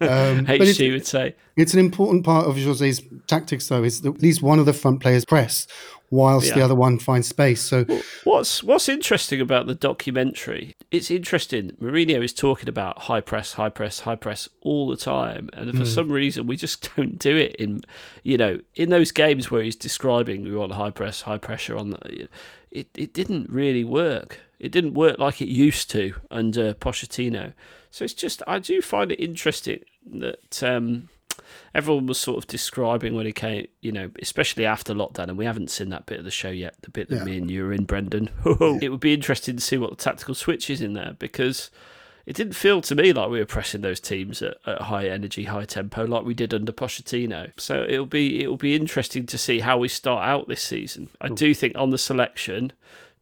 it's, 0.48 0.78
would 0.80 1.06
say. 1.06 1.34
it's 1.56 1.74
an 1.74 1.80
important 1.80 2.24
part 2.24 2.46
of 2.46 2.56
Jose's 2.56 3.02
tactics, 3.26 3.68
though, 3.68 3.84
is 3.84 4.00
that 4.02 4.14
at 4.16 4.22
least 4.22 4.42
one 4.42 4.58
of 4.58 4.66
the 4.66 4.72
front 4.72 5.00
players 5.00 5.24
press 5.24 5.66
whilst 6.10 6.54
the 6.54 6.62
other 6.62 6.74
one 6.74 6.98
finds 6.98 7.28
space. 7.28 7.60
So 7.60 7.86
What's 8.24 8.62
What's 8.62 8.88
interesting 8.88 9.40
about 9.40 9.66
the 9.66 9.74
documentary? 9.74 10.74
It's 10.90 11.10
interesting. 11.10 11.72
Mourinho 11.80 12.22
is 12.22 12.32
talking 12.32 12.68
about 12.68 13.00
high 13.02 13.20
press, 13.20 13.54
high 13.54 13.68
press, 13.68 14.00
high 14.00 14.16
press 14.16 14.48
all 14.60 14.88
the 14.88 14.96
time, 14.96 15.48
and 15.52 15.76
for 15.76 15.84
some 15.84 16.10
reason 16.10 16.46
we 16.46 16.56
just 16.56 16.88
don't 16.96 17.18
do 17.18 17.36
it 17.36 17.54
in, 17.56 17.80
you 18.22 18.36
know, 18.36 18.60
in 18.74 18.90
those 18.90 19.12
games 19.12 19.50
where 19.50 19.62
he's 19.62 19.76
describing 19.76 20.44
we 20.44 20.54
want 20.54 20.72
high 20.72 20.90
press, 20.90 21.22
high 21.22 21.38
pressure 21.38 21.76
on 21.76 21.90
the. 21.90 22.28
It 22.70 22.88
it 22.94 23.12
didn't 23.12 23.50
really 23.50 23.84
work. 23.84 24.40
It 24.58 24.72
didn't 24.72 24.94
work 24.94 25.18
like 25.18 25.40
it 25.40 25.48
used 25.48 25.90
to 25.92 26.14
under 26.30 26.74
Pochettino. 26.74 27.54
So 27.90 28.04
it's 28.04 28.14
just 28.14 28.42
I 28.46 28.58
do 28.58 28.82
find 28.82 29.12
it 29.12 29.20
interesting 29.20 29.80
that. 30.06 30.62
Um, 30.62 31.08
everyone 31.74 32.06
was 32.06 32.18
sort 32.18 32.38
of 32.38 32.46
describing 32.46 33.14
when 33.14 33.26
he 33.26 33.32
came, 33.32 33.66
you 33.80 33.92
know, 33.92 34.10
especially 34.20 34.66
after 34.66 34.94
lockdown, 34.94 35.28
and 35.28 35.38
we 35.38 35.44
haven't 35.44 35.70
seen 35.70 35.88
that 35.90 36.06
bit 36.06 36.18
of 36.18 36.24
the 36.24 36.30
show 36.30 36.50
yet, 36.50 36.74
the 36.82 36.90
bit 36.90 37.08
that 37.08 37.16
Yeah. 37.18 37.24
me 37.24 37.38
and 37.38 37.50
you 37.50 37.66
are 37.66 37.72
in, 37.72 37.84
Brendan. 37.84 38.30
it 38.80 38.90
would 38.90 39.00
be 39.00 39.14
interesting 39.14 39.56
to 39.56 39.62
see 39.62 39.76
what 39.76 39.90
the 39.90 39.96
tactical 39.96 40.34
switch 40.34 40.70
is 40.70 40.80
in 40.80 40.92
there 40.94 41.14
because 41.18 41.70
it 42.26 42.36
didn't 42.36 42.52
feel 42.54 42.80
to 42.82 42.94
me 42.94 43.12
like 43.12 43.30
we 43.30 43.38
were 43.38 43.46
pressing 43.46 43.80
those 43.80 43.98
teams 43.98 44.42
at, 44.42 44.56
at 44.66 44.82
high 44.82 45.08
energy, 45.08 45.44
high 45.44 45.64
tempo 45.64 46.04
like 46.06 46.24
we 46.24 46.34
did 46.34 46.52
under 46.54 46.70
Pochettino. 46.72 47.50
So 47.56 47.84
it'll 47.88 48.06
be 48.06 48.42
it'll 48.42 48.56
be 48.58 48.76
interesting 48.76 49.26
to 49.26 49.38
see 49.38 49.60
how 49.60 49.78
we 49.78 49.88
start 49.88 50.26
out 50.28 50.46
this 50.46 50.62
season. 50.62 51.08
I 51.20 51.28
do 51.28 51.54
think 51.54 51.72
on 51.76 51.90
the 51.90 51.98
selection, 51.98 52.72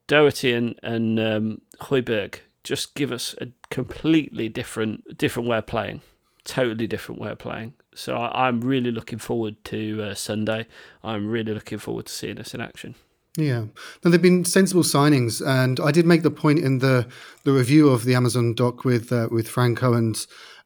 Doherty 0.09 0.53
and 0.53 0.79
and 0.83 1.21
um, 1.21 1.61
Højbjerg 1.83 2.41
just 2.65 2.95
give 2.95 3.13
us 3.13 3.35
a 3.41 3.47
completely 3.71 4.49
different 4.49 5.17
different 5.17 5.49
way 5.49 5.59
of 5.59 5.67
playing, 5.67 6.03
totally 6.45 6.87
different 6.87 7.21
way 7.21 7.31
of 7.31 7.39
playing. 7.39 7.73
So 7.99 8.17
I, 8.17 8.47
I'm 8.47 8.61
really 8.61 8.93
looking 8.93 9.19
forward 9.19 9.62
to 9.64 10.02
uh, 10.02 10.14
Sunday. 10.14 10.67
I'm 11.02 11.28
really 11.28 11.52
looking 11.52 11.78
forward 11.78 12.07
to 12.07 12.12
seeing 12.12 12.38
us 12.38 12.55
in 12.55 12.61
action. 12.61 12.95
Yeah, 13.37 13.64
now 14.05 14.11
they've 14.11 14.23
been 14.23 14.45
sensible 14.45 14.83
signings, 14.83 15.45
and 15.47 15.78
I 15.81 15.90
did 15.90 16.07
make 16.07 16.23
the 16.23 16.31
point 16.31 16.61
in 16.61 16.78
the 16.78 17.07
the 17.45 17.52
review 17.52 17.88
of 17.88 18.05
the 18.05 18.14
Amazon 18.14 18.55
doc 18.55 18.85
with 18.85 19.12
uh, 19.12 19.28
with 19.31 19.49
Franco 19.49 19.95
and 19.95 20.17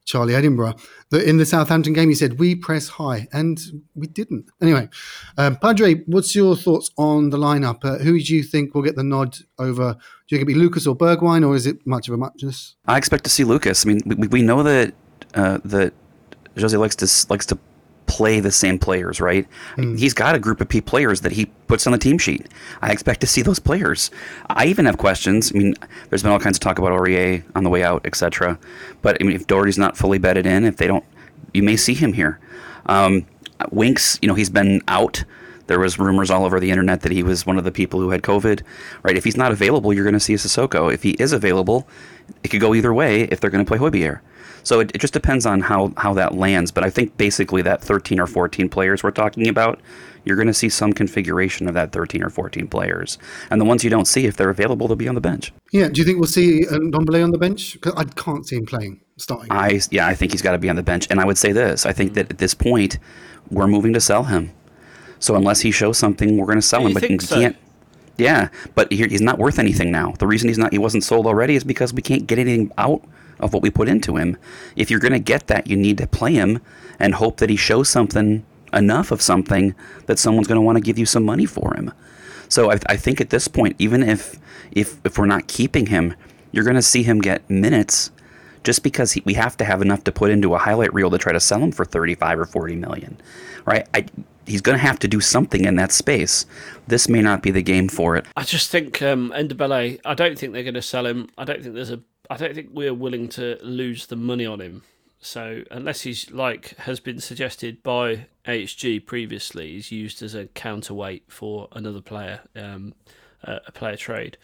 Charlie 0.05 0.35
Edinburgh 0.35 0.75
that 1.09 1.27
in 1.27 1.37
the 1.37 1.45
Southampton 1.45 1.93
game 1.93 2.09
he 2.09 2.15
said 2.15 2.39
we 2.39 2.55
press 2.55 2.87
high, 2.87 3.27
and 3.31 3.59
we 3.95 4.07
didn't. 4.07 4.45
Anyway, 4.61 4.89
um, 5.37 5.55
Padre, 5.55 5.95
what's 6.05 6.35
your 6.35 6.55
thoughts 6.55 6.91
on 6.97 7.29
the 7.31 7.37
lineup? 7.37 7.83
Uh, 7.83 7.97
who 7.97 8.19
do 8.19 8.35
you 8.35 8.43
think 8.43 8.73
will 8.73 8.81
get 8.81 8.95
the 8.95 9.03
nod 9.03 9.37
over? 9.59 9.93
Do 9.93 10.35
you 10.35 10.37
think 10.37 10.49
it'll 10.49 10.59
be 10.59 10.65
Lucas 10.65 10.87
or 10.87 10.95
Bergwijn, 10.95 11.47
or 11.47 11.55
is 11.55 11.67
it 11.67 11.85
much 11.85 12.07
of 12.07 12.13
a 12.13 12.17
muchness? 12.17 12.75
I 12.85 12.97
expect 12.97 13.23
to 13.25 13.29
see 13.29 13.43
Lucas. 13.43 13.85
I 13.85 13.89
mean, 13.89 14.01
we, 14.05 14.27
we 14.27 14.41
know 14.41 14.63
that 14.63 14.93
uh, 15.35 15.59
that 15.65 15.93
Jose 16.57 16.77
likes 16.77 16.95
to 16.97 17.07
likes 17.29 17.45
to 17.47 17.57
play 18.05 18.39
the 18.39 18.51
same 18.51 18.77
players, 18.77 19.19
right? 19.19 19.47
Mm. 19.77 19.97
He's 19.97 20.13
got 20.13 20.35
a 20.35 20.39
group 20.39 20.61
of 20.61 20.69
P 20.69 20.81
players 20.81 21.21
that 21.21 21.31
he 21.31 21.45
puts 21.67 21.87
on 21.87 21.93
the 21.93 21.99
team 21.99 22.17
sheet. 22.17 22.47
I 22.81 22.91
expect 22.91 23.21
to 23.21 23.27
see 23.27 23.41
those 23.41 23.59
players. 23.59 24.11
I 24.49 24.65
even 24.65 24.85
have 24.85 24.97
questions. 24.97 25.51
I 25.53 25.57
mean, 25.57 25.73
there's 26.09 26.23
been 26.23 26.31
all 26.31 26.39
kinds 26.39 26.57
of 26.57 26.61
talk 26.61 26.79
about 26.79 26.91
Aurier 26.91 27.43
on 27.55 27.63
the 27.63 27.69
way 27.69 27.83
out, 27.83 28.05
etc. 28.05 28.59
But 29.01 29.17
I 29.19 29.23
mean, 29.23 29.35
if 29.35 29.47
Doherty's 29.47 29.77
not 29.77 29.97
fully 29.97 30.17
bedded 30.17 30.45
in, 30.45 30.65
if 30.65 30.77
they 30.77 30.87
don't, 30.87 31.05
you 31.53 31.63
may 31.63 31.75
see 31.75 31.93
him 31.93 32.13
here. 32.13 32.39
Um, 32.85 33.25
Winks, 33.71 34.19
you 34.21 34.27
know, 34.27 34.35
he's 34.35 34.49
been 34.49 34.81
out. 34.87 35.23
There 35.67 35.79
was 35.79 35.97
rumors 35.97 36.29
all 36.29 36.43
over 36.43 36.59
the 36.59 36.69
internet 36.71 37.01
that 37.01 37.11
he 37.11 37.23
was 37.23 37.45
one 37.45 37.57
of 37.57 37.63
the 37.63 37.71
people 37.71 37.99
who 37.99 38.09
had 38.09 38.21
COVID. 38.21 38.61
Right? 39.03 39.15
If 39.15 39.23
he's 39.23 39.37
not 39.37 39.51
available, 39.51 39.93
you're 39.93 40.03
going 40.03 40.13
to 40.13 40.19
see 40.19 40.33
Sissoko. 40.33 40.93
If 40.93 41.03
he 41.03 41.11
is 41.11 41.31
available, 41.31 41.87
it 42.43 42.49
could 42.49 42.59
go 42.59 42.75
either 42.75 42.93
way. 42.93 43.21
If 43.23 43.39
they're 43.39 43.49
going 43.49 43.63
to 43.63 43.67
play 43.67 43.77
Højbjerg. 43.77 44.19
So 44.63 44.79
it, 44.79 44.91
it 44.95 44.99
just 44.99 45.13
depends 45.13 45.45
on 45.45 45.61
how, 45.61 45.93
how 45.97 46.13
that 46.15 46.35
lands. 46.35 46.71
But 46.71 46.83
I 46.83 46.89
think 46.89 47.17
basically 47.17 47.61
that 47.63 47.81
13 47.81 48.19
or 48.19 48.27
14 48.27 48.69
players 48.69 49.03
we're 49.03 49.11
talking 49.11 49.47
about, 49.47 49.79
you're 50.25 50.37
going 50.37 50.47
to 50.47 50.53
see 50.53 50.69
some 50.69 50.93
configuration 50.93 51.67
of 51.67 51.73
that 51.73 51.91
13 51.91 52.23
or 52.23 52.29
14 52.29 52.67
players. 52.67 53.17
And 53.49 53.59
the 53.59 53.65
ones 53.65 53.83
you 53.83 53.89
don't 53.89 54.05
see, 54.05 54.25
if 54.25 54.37
they're 54.37 54.49
available, 54.49 54.87
they'll 54.87 54.95
be 54.95 55.07
on 55.07 55.15
the 55.15 55.21
bench. 55.21 55.51
Yeah. 55.71 55.89
Do 55.89 55.99
you 55.99 56.05
think 56.05 56.17
we'll 56.19 56.27
see 56.27 56.65
uh, 56.65 56.71
Ndombele 56.79 57.23
on 57.23 57.31
the 57.31 57.37
bench? 57.37 57.73
Because 57.73 57.93
I 57.97 58.05
can't 58.05 58.47
see 58.47 58.55
him 58.55 58.65
playing 58.65 59.01
starting. 59.17 59.51
I 59.51 59.81
yeah, 59.91 60.07
I 60.07 60.15
think 60.15 60.31
he's 60.31 60.41
got 60.41 60.53
to 60.53 60.57
be 60.57 60.69
on 60.69 60.75
the 60.75 60.83
bench. 60.83 61.07
And 61.09 61.19
I 61.19 61.25
would 61.25 61.37
say 61.37 61.51
this: 61.51 61.85
I 61.85 61.91
think 61.91 62.13
that 62.13 62.31
at 62.31 62.37
this 62.37 62.53
point, 62.53 62.99
we're 63.51 63.67
moving 63.67 63.93
to 63.93 64.01
sell 64.01 64.23
him. 64.23 64.51
So 65.19 65.35
unless 65.35 65.61
he 65.61 65.71
shows 65.71 65.97
something, 65.97 66.37
we're 66.37 66.45
going 66.45 66.57
to 66.57 66.61
sell 66.61 66.81
him. 66.81 66.89
you 66.89 66.93
But 66.95 67.01
think 67.01 67.21
he 67.21 67.27
so? 67.27 67.35
can't. 67.39 67.57
Yeah, 68.17 68.49
but 68.75 68.91
he's 68.91 69.21
not 69.21 69.39
worth 69.39 69.57
anything 69.57 69.91
now. 69.91 70.13
The 70.19 70.27
reason 70.27 70.47
he's 70.47 70.57
not 70.57 70.71
he 70.71 70.77
wasn't 70.77 71.03
sold 71.03 71.25
already 71.25 71.55
is 71.55 71.63
because 71.63 71.93
we 71.93 72.01
can't 72.01 72.27
get 72.27 72.37
anything 72.39 72.71
out 72.77 73.03
of 73.43 73.53
what 73.53 73.61
we 73.61 73.69
put 73.69 73.89
into 73.89 74.17
him. 74.17 74.37
If 74.75 74.89
you're 74.89 74.99
going 74.99 75.13
to 75.13 75.19
get 75.19 75.47
that, 75.47 75.67
you 75.67 75.75
need 75.75 75.97
to 75.99 76.07
play 76.07 76.33
him 76.33 76.61
and 76.99 77.13
hope 77.15 77.37
that 77.37 77.49
he 77.49 77.55
shows 77.55 77.89
something 77.89 78.45
enough 78.71 79.11
of 79.11 79.21
something 79.21 79.75
that 80.07 80.17
someone's 80.17 80.47
going 80.47 80.57
to 80.57 80.61
want 80.61 80.77
to 80.77 80.83
give 80.83 80.97
you 80.97 81.05
some 81.05 81.23
money 81.23 81.45
for 81.45 81.75
him. 81.75 81.91
So 82.49 82.71
I, 82.71 82.79
I 82.87 82.97
think 82.97 83.21
at 83.21 83.29
this 83.29 83.47
point, 83.47 83.75
even 83.79 84.03
if 84.03 84.39
if 84.71 84.99
if 85.05 85.17
we're 85.17 85.25
not 85.25 85.47
keeping 85.47 85.87
him, 85.87 86.15
you're 86.51 86.63
going 86.63 86.75
to 86.75 86.81
see 86.81 87.03
him 87.03 87.19
get 87.19 87.47
minutes 87.49 88.11
just 88.63 88.83
because 88.83 89.11
he, 89.11 89.21
we 89.25 89.33
have 89.33 89.57
to 89.57 89.65
have 89.65 89.81
enough 89.81 90.03
to 90.05 90.11
put 90.11 90.31
into 90.31 90.55
a 90.55 90.57
highlight 90.57 90.93
reel 90.93 91.09
to 91.11 91.17
try 91.17 91.33
to 91.33 91.39
sell 91.39 91.59
him 91.59 91.71
for 91.71 91.83
35 91.83 92.39
or 92.39 92.45
40 92.45 92.75
million, 92.75 93.19
right? 93.65 93.87
I, 93.93 94.05
he's 94.45 94.61
going 94.61 94.77
to 94.77 94.81
have 94.81 94.99
to 94.99 95.07
do 95.07 95.19
something 95.19 95.65
in 95.65 95.75
that 95.75 95.91
space. 95.91 96.45
This 96.87 97.09
may 97.09 97.21
not 97.21 97.41
be 97.41 97.51
the 97.51 97.61
game 97.61 97.89
for 97.89 98.15
it. 98.15 98.25
I 98.35 98.43
just 98.43 98.69
think 98.69 99.01
um, 99.01 99.31
Ndombele. 99.35 99.99
I 100.05 100.13
don't 100.13 100.37
think 100.37 100.53
they're 100.53 100.63
going 100.63 100.73
to 100.75 100.81
sell 100.81 101.05
him. 101.05 101.29
I 101.37 101.45
don't 101.45 101.61
think 101.61 101.75
there's 101.75 101.91
a. 101.91 102.01
I 102.29 102.37
don't 102.37 102.55
think 102.55 102.69
we're 102.71 102.93
willing 102.93 103.27
to 103.29 103.57
lose 103.61 104.05
the 104.07 104.15
money 104.15 104.45
on 104.45 104.61
him. 104.61 104.83
So 105.19 105.63
unless 105.71 106.01
he's 106.01 106.29
like 106.31 106.75
has 106.79 106.99
been 106.99 107.19
suggested 107.19 107.81
by 107.83 108.27
HG 108.45 109.05
previously, 109.05 109.71
he's 109.73 109.91
used 109.91 110.21
as 110.21 110.35
a 110.35 110.47
counterweight 110.47 111.25
for 111.31 111.69
another 111.71 112.01
player, 112.01 112.41
um, 112.55 112.93
a 113.43 113.59
a 113.67 113.71
player 113.71 113.95
trade. 113.95 114.37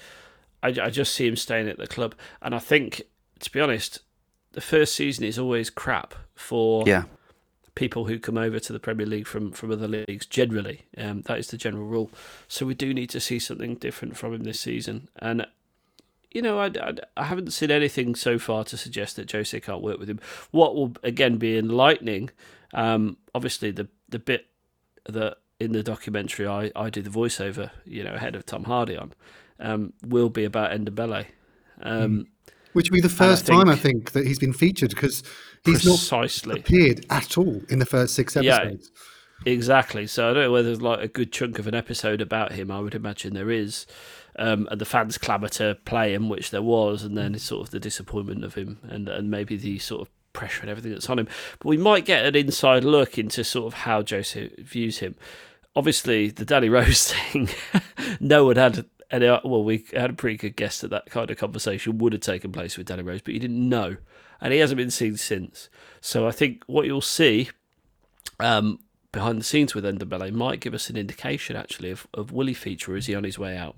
I, 0.64 0.68
I 0.70 0.90
just 0.90 1.14
see 1.14 1.28
him 1.28 1.36
staying 1.36 1.68
at 1.70 1.78
the 1.78 1.88
club, 1.88 2.16
and 2.42 2.54
I 2.56 2.60
think, 2.60 3.02
to 3.40 3.52
be 3.52 3.60
honest, 3.60 4.00
the 4.54 4.62
first 4.62 4.96
season 4.96 5.24
is 5.26 5.38
always 5.40 5.70
crap 5.70 6.14
for 6.36 6.84
Yeah. 6.88 7.04
people 7.76 8.06
who 8.06 8.20
come 8.20 8.38
over 8.38 8.60
to 8.60 8.74
the 8.74 8.80
Premier 8.80 9.06
League 9.06 9.28
from, 9.28 9.52
from 9.54 9.72
other 9.72 9.88
leagues 9.88 10.26
generally. 10.26 10.82
Um, 10.98 11.22
that 11.24 11.40
is 11.40 11.48
the 11.48 11.56
general 11.58 11.86
rule. 11.86 12.12
So 12.50 12.66
we 12.66 12.74
do 12.74 12.94
need 12.94 13.10
to 13.12 13.20
see 13.22 13.40
something 13.40 13.76
different 13.76 14.18
from 14.18 14.34
him 14.34 14.44
this 14.44 14.60
season. 14.60 15.08
And, 15.18 15.46
you 16.32 16.42
know, 16.42 16.60
I, 16.60 16.68
I, 16.68 16.94
I 17.18 17.24
haven't 17.26 17.52
seen 17.54 17.72
anything 17.72 18.16
so 18.16 18.38
far 18.40 18.64
to 18.66 18.78
suggest 18.78 19.16
that 19.16 19.32
Jose 19.32 19.60
can't 19.60 19.82
work 19.82 20.00
with 20.00 20.10
him. 20.10 20.20
What 20.52 20.76
will, 20.76 20.94
again, 21.04 21.38
be 21.38 21.58
enlightening, 21.58 22.30
um, 22.74 23.18
obviously, 23.34 23.72
the, 23.72 23.88
the 24.10 24.20
bit 24.20 24.46
that 25.08 25.38
in 25.60 25.72
the 25.72 25.84
documentary 25.84 26.48
I, 26.48 26.72
I 26.76 26.90
do 26.90 27.02
the 27.02 27.10
voiceover, 27.10 27.72
you 27.86 28.04
know, 28.04 28.14
ahead 28.14 28.36
of 28.36 28.46
Tom 28.46 28.66
Hardy 28.66 28.96
on, 28.96 29.14
um, 29.60 29.94
will 30.06 30.30
be 30.30 30.46
about 30.46 30.72
Ndombele. 30.72 31.26
Um, 31.82 32.28
Which 32.74 32.90
will 32.92 32.96
be 32.98 33.02
the 33.02 33.08
And 33.08 33.16
I 33.22 33.26
first 33.26 33.48
time 33.48 33.68
I 33.70 33.76
think- 33.76 34.12
that 34.12 34.26
he's 34.28 34.40
been 34.40 34.54
featured 34.54 34.92
because 34.92 35.24
he's 35.66 35.82
Precisely. 35.84 36.50
not 36.54 36.60
appeared 36.60 37.06
at 37.10 37.38
all 37.38 37.62
in 37.70 37.80
the 37.80 37.86
first 37.86 38.14
six 38.14 38.36
Yeah. 38.36 38.58
episodes. 38.58 38.92
Exactly. 39.46 40.06
So 40.06 40.30
I 40.30 40.34
don't 40.34 40.44
know 40.44 40.52
whether 40.52 40.68
there's 40.68 40.82
like 40.82 41.00
a 41.02 41.08
good 41.08 41.32
chunk 41.32 41.60
of 41.60 41.68
an 41.68 41.74
episode 41.74 42.20
about 42.22 42.52
him. 42.52 42.70
I 42.70 42.80
would 42.82 42.94
imagine 42.94 43.34
there 43.34 43.50
is. 43.52 43.86
Um, 44.40 44.70
and 44.72 44.80
the 44.80 44.86
fans 44.86 45.18
clamour 45.18 45.50
to 45.50 45.78
play 45.84 46.14
him, 46.14 46.30
which 46.30 46.50
there 46.50 46.62
was, 46.62 47.04
and 47.04 47.18
then 47.18 47.38
sort 47.38 47.68
of 47.68 47.72
the 47.72 47.80
disappointment 47.80 48.46
of 48.46 48.54
him 48.54 48.80
and, 48.84 49.10
and 49.10 49.30
maybe 49.30 49.58
the 49.58 49.80
sort 49.80 50.02
of 50.02 50.10
pressure 50.34 50.62
and 50.62 50.70
everything 50.70 50.92
that's 50.92 51.10
on 51.10 51.20
him. 51.20 51.28
But 51.60 51.68
we 51.68 51.78
might 51.78 52.06
get 52.06 52.26
an 52.26 52.36
inside 52.36 52.84
look 52.84 53.18
into 53.18 53.44
sort 53.44 53.68
of 53.68 53.82
how 53.82 54.04
Jose 54.08 54.52
views 54.58 55.00
him. 55.00 55.16
Obviously, 55.76 56.30
the 56.30 56.46
Danny 56.46 56.70
Rose 56.70 57.12
thing, 57.32 57.50
no 58.20 58.46
one 58.46 58.56
had 58.56 58.86
any. 59.12 59.28
Well, 59.28 59.64
we 59.64 59.86
had 59.94 60.12
a 60.12 60.14
pretty 60.14 60.38
good 60.38 60.56
guess 60.56 60.82
that 60.82 60.92
that 60.92 61.08
kind 61.08 61.30
of 61.30 61.38
conversation 61.38 61.98
would 61.98 62.14
have 62.14 62.22
taken 62.22 62.52
place 62.52 62.78
with 62.78 62.88
Danny 62.88 63.04
Rose, 63.04 63.22
but 63.22 63.34
you 63.34 63.40
didn't 63.40 63.68
know. 63.68 63.98
And 64.42 64.54
he 64.54 64.60
hasn't 64.60 64.78
been 64.78 64.92
seen 64.92 65.18
since. 65.18 65.70
So 66.00 66.28
I 66.28 66.32
think 66.32 66.64
what 66.66 66.86
you'll 66.86 67.02
see 67.02 67.50
um, 68.40 68.80
behind 69.12 69.40
the 69.40 69.44
scenes 69.44 69.76
with 69.76 69.84
Ndombele 69.84 70.32
might 70.32 70.62
give 70.62 70.74
us 70.74 70.90
an 70.90 70.96
indication 70.96 71.58
actually 71.58 71.92
of, 71.92 72.08
of 72.14 72.32
will 72.32 72.48
he 72.48 72.54
feature 72.54 72.96
is 72.96 73.08
he 73.08 73.16
on 73.16 73.26
his 73.26 73.38
way 73.38 73.58
out? 73.58 73.76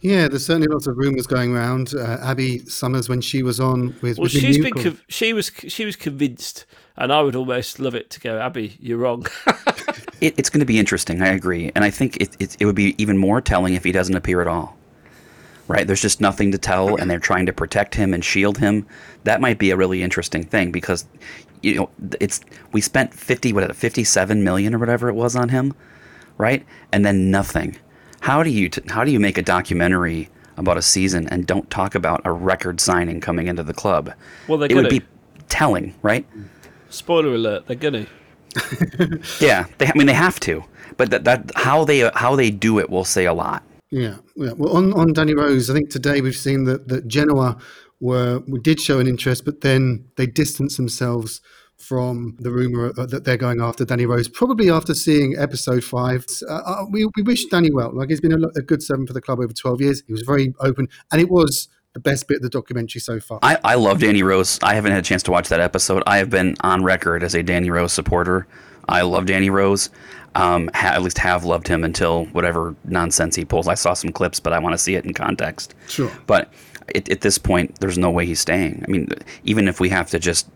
Yeah, 0.00 0.28
there's 0.28 0.46
certainly 0.46 0.68
lots 0.68 0.86
of 0.86 0.96
rumours 0.96 1.26
going 1.26 1.54
around. 1.54 1.94
Uh, 1.94 2.18
Abby 2.22 2.58
Summers, 2.66 3.08
when 3.08 3.20
she 3.20 3.42
was 3.42 3.60
on 3.60 3.94
with, 4.02 4.18
Well, 4.18 4.24
with 4.24 4.32
she's 4.32 4.58
been 4.58 4.72
Newcastle- 4.74 4.98
she 5.08 5.32
was 5.32 5.50
she 5.68 5.84
was 5.84 5.96
convinced, 5.96 6.66
and 6.96 7.12
I 7.12 7.20
would 7.22 7.36
almost 7.36 7.78
love 7.80 7.94
it 7.94 8.10
to 8.10 8.20
go. 8.20 8.38
Abby, 8.38 8.76
you're 8.80 8.98
wrong. 8.98 9.26
It, 10.20 10.34
it's 10.38 10.50
going 10.50 10.60
to 10.60 10.66
be 10.66 10.78
interesting. 10.78 11.20
I 11.20 11.30
agree, 11.30 11.72
and 11.74 11.84
I 11.84 11.90
think 11.90 12.16
it, 12.18 12.36
it 12.38 12.56
it 12.60 12.64
would 12.66 12.76
be 12.76 12.94
even 12.96 13.18
more 13.18 13.40
telling 13.40 13.74
if 13.74 13.82
he 13.82 13.90
doesn't 13.90 14.14
appear 14.14 14.40
at 14.40 14.46
all. 14.46 14.76
Right? 15.66 15.84
There's 15.84 16.00
just 16.00 16.20
nothing 16.20 16.52
to 16.52 16.58
tell, 16.58 16.94
and 16.94 17.10
they're 17.10 17.18
trying 17.18 17.46
to 17.46 17.52
protect 17.52 17.96
him 17.96 18.14
and 18.14 18.24
shield 18.24 18.58
him. 18.58 18.86
That 19.24 19.40
might 19.40 19.58
be 19.58 19.70
a 19.70 19.76
really 19.76 20.00
interesting 20.00 20.44
thing 20.44 20.70
because, 20.70 21.06
you 21.62 21.74
know, 21.74 21.90
it's 22.20 22.40
we 22.70 22.80
spent 22.80 23.12
fifty 23.12 23.52
what 23.52 23.74
fifty 23.74 24.04
seven 24.04 24.44
million 24.44 24.76
or 24.76 24.78
whatever 24.78 25.08
it 25.08 25.14
was 25.14 25.34
on 25.34 25.48
him, 25.48 25.74
right? 26.38 26.64
And 26.92 27.04
then 27.04 27.32
nothing. 27.32 27.76
How 28.22 28.44
do 28.44 28.50
you 28.50 28.68
t- 28.68 28.82
how 28.88 29.02
do 29.02 29.10
you 29.10 29.18
make 29.18 29.36
a 29.36 29.42
documentary 29.42 30.28
about 30.56 30.76
a 30.76 30.82
season 30.82 31.26
and 31.28 31.44
don't 31.44 31.68
talk 31.70 31.96
about 31.96 32.20
a 32.24 32.30
record 32.30 32.80
signing 32.80 33.20
coming 33.20 33.48
into 33.48 33.64
the 33.64 33.74
club? 33.74 34.12
Well, 34.46 34.58
they're 34.58 34.70
it 34.70 34.76
would 34.76 34.88
gonna. 34.88 35.00
be 35.00 35.06
telling, 35.48 35.96
right? 36.02 36.24
Spoiler 36.88 37.34
alert: 37.34 37.66
they're 37.66 37.76
gonna. 37.76 38.06
Yeah, 39.40 39.66
they, 39.78 39.86
I 39.86 39.92
mean 39.96 40.06
they 40.06 40.14
have 40.14 40.38
to, 40.40 40.62
but 40.96 41.10
that, 41.10 41.24
that 41.24 41.50
how 41.56 41.84
they 41.84 42.08
how 42.14 42.36
they 42.36 42.52
do 42.52 42.78
it 42.78 42.90
will 42.90 43.04
say 43.04 43.24
a 43.24 43.34
lot. 43.34 43.64
Yeah, 43.90 44.18
yeah. 44.36 44.52
Well, 44.52 44.76
on, 44.76 44.92
on 44.92 45.12
Danny 45.12 45.34
Rose, 45.34 45.68
I 45.68 45.74
think 45.74 45.90
today 45.90 46.20
we've 46.20 46.36
seen 46.36 46.62
that, 46.64 46.86
that 46.88 47.08
Genoa 47.08 47.58
were 48.00 48.40
we 48.46 48.60
did 48.60 48.80
show 48.80 49.00
an 49.00 49.08
interest, 49.08 49.44
but 49.44 49.62
then 49.62 50.04
they 50.16 50.26
distanced 50.26 50.76
themselves 50.76 51.40
from 51.82 52.36
the 52.38 52.50
rumor 52.50 52.92
that 52.92 53.24
they're 53.24 53.36
going 53.36 53.60
after 53.60 53.84
Danny 53.84 54.06
Rose, 54.06 54.28
probably 54.28 54.70
after 54.70 54.94
seeing 54.94 55.36
episode 55.36 55.82
five. 55.82 56.24
Uh, 56.48 56.54
uh, 56.54 56.84
we, 56.88 57.06
we 57.16 57.22
wish 57.22 57.44
Danny 57.46 57.70
well. 57.70 57.90
Like 57.92 58.08
he's 58.08 58.20
been 58.20 58.32
a, 58.32 58.48
a 58.56 58.62
good 58.62 58.82
servant 58.82 59.08
for 59.08 59.14
the 59.14 59.20
club 59.20 59.40
over 59.40 59.52
12 59.52 59.80
years. 59.80 60.02
He 60.06 60.12
was 60.12 60.22
very 60.22 60.54
open, 60.60 60.88
and 61.10 61.20
it 61.20 61.28
was 61.28 61.68
the 61.92 62.00
best 62.00 62.28
bit 62.28 62.36
of 62.36 62.42
the 62.42 62.48
documentary 62.48 63.00
so 63.00 63.20
far. 63.20 63.38
I, 63.42 63.58
I 63.64 63.74
love 63.74 64.00
Danny 64.00 64.22
Rose. 64.22 64.58
I 64.62 64.74
haven't 64.74 64.92
had 64.92 65.00
a 65.00 65.06
chance 65.06 65.22
to 65.24 65.30
watch 65.30 65.48
that 65.48 65.60
episode. 65.60 66.02
I 66.06 66.18
have 66.18 66.30
been 66.30 66.56
on 66.60 66.84
record 66.84 67.22
as 67.22 67.34
a 67.34 67.42
Danny 67.42 67.70
Rose 67.70 67.92
supporter. 67.92 68.46
I 68.88 69.02
love 69.02 69.26
Danny 69.26 69.50
Rose. 69.50 69.90
Um, 70.34 70.70
ha- 70.74 70.92
at 70.94 71.02
least 71.02 71.18
have 71.18 71.44
loved 71.44 71.68
him 71.68 71.84
until 71.84 72.24
whatever 72.26 72.74
nonsense 72.84 73.36
he 73.36 73.44
pulls. 73.44 73.68
I 73.68 73.74
saw 73.74 73.92
some 73.92 74.12
clips, 74.12 74.40
but 74.40 74.54
I 74.54 74.58
want 74.58 74.72
to 74.72 74.78
see 74.78 74.94
it 74.94 75.04
in 75.04 75.12
context. 75.12 75.74
Sure. 75.88 76.10
But 76.26 76.50
at, 76.94 77.08
at 77.10 77.20
this 77.22 77.38
point, 77.38 77.80
there's 77.80 77.98
no 77.98 78.10
way 78.10 78.26
he's 78.26 78.40
staying. 78.40 78.84
I 78.86 78.90
mean, 78.90 79.08
even 79.44 79.68
if 79.68 79.80
we 79.80 79.88
have 79.90 80.10
to 80.10 80.18
just 80.18 80.48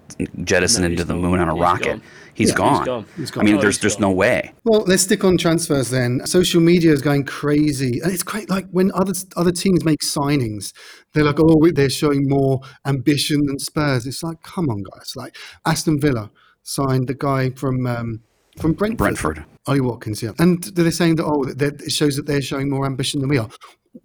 jettison 0.45 0.83
No, 0.83 0.89
into 0.91 1.05
the 1.05 1.15
moon 1.15 1.41
on 1.41 1.49
a 1.49 1.55
He's 1.55 1.61
rocket, 1.61 1.85
gone. 1.87 2.03
he's 2.35 2.49
Yeah, 2.49 2.55
he's 2.69 2.81
gone. 2.81 2.85
gone. 2.85 3.07
I 3.37 3.43
mean, 3.43 3.57
Oh, 3.57 3.61
there's 3.61 3.77
he's 3.77 3.81
there's 3.83 3.97
gone. 3.97 4.03
no 4.03 4.11
way. 4.11 4.53
Well, 4.65 4.83
let's 4.87 5.03
stick 5.03 5.25
on 5.25 5.37
transfers 5.39 5.91
then. 5.91 6.25
Social 6.27 6.61
media 6.61 6.93
is 6.93 7.03
going 7.03 7.25
crazy, 7.25 8.01
and 8.03 8.13
it's 8.13 8.23
great. 8.23 8.49
Like 8.51 8.67
when 8.71 8.91
other 8.95 9.13
other 9.37 9.53
teams 9.53 9.85
make 9.85 10.01
signings, 10.01 10.73
they're 11.13 11.25
like, 11.25 11.39
"Oh, 11.41 11.71
they're 11.73 11.91
showing 11.91 12.29
more 12.29 12.61
ambition 12.87 13.45
than 13.47 13.59
Spurs." 13.59 14.07
It's 14.07 14.23
like, 14.23 14.43
come 14.43 14.69
on, 14.71 14.83
guys! 14.95 15.15
Like 15.17 15.37
Aston 15.67 16.01
Villa 16.01 16.31
signed 16.63 17.09
the 17.09 17.15
guy 17.15 17.51
from 17.51 17.87
um, 17.87 18.21
from 18.61 18.73
Brentford, 18.73 18.99
Brentford. 18.99 19.45
Ollie 19.67 19.81
Watkins, 19.81 20.23
yeah, 20.23 20.33
and 20.39 20.63
they're 20.63 20.91
saying 20.91 21.17
that 21.17 21.25
oh, 21.27 21.45
that 21.45 21.83
it 21.83 21.93
shows 21.93 22.17
that 22.17 22.27
they're 22.27 22.43
showing 22.43 22.71
more 22.71 22.87
ambition 22.87 23.21
than 23.21 23.29
we 23.29 23.39
are. 23.39 23.49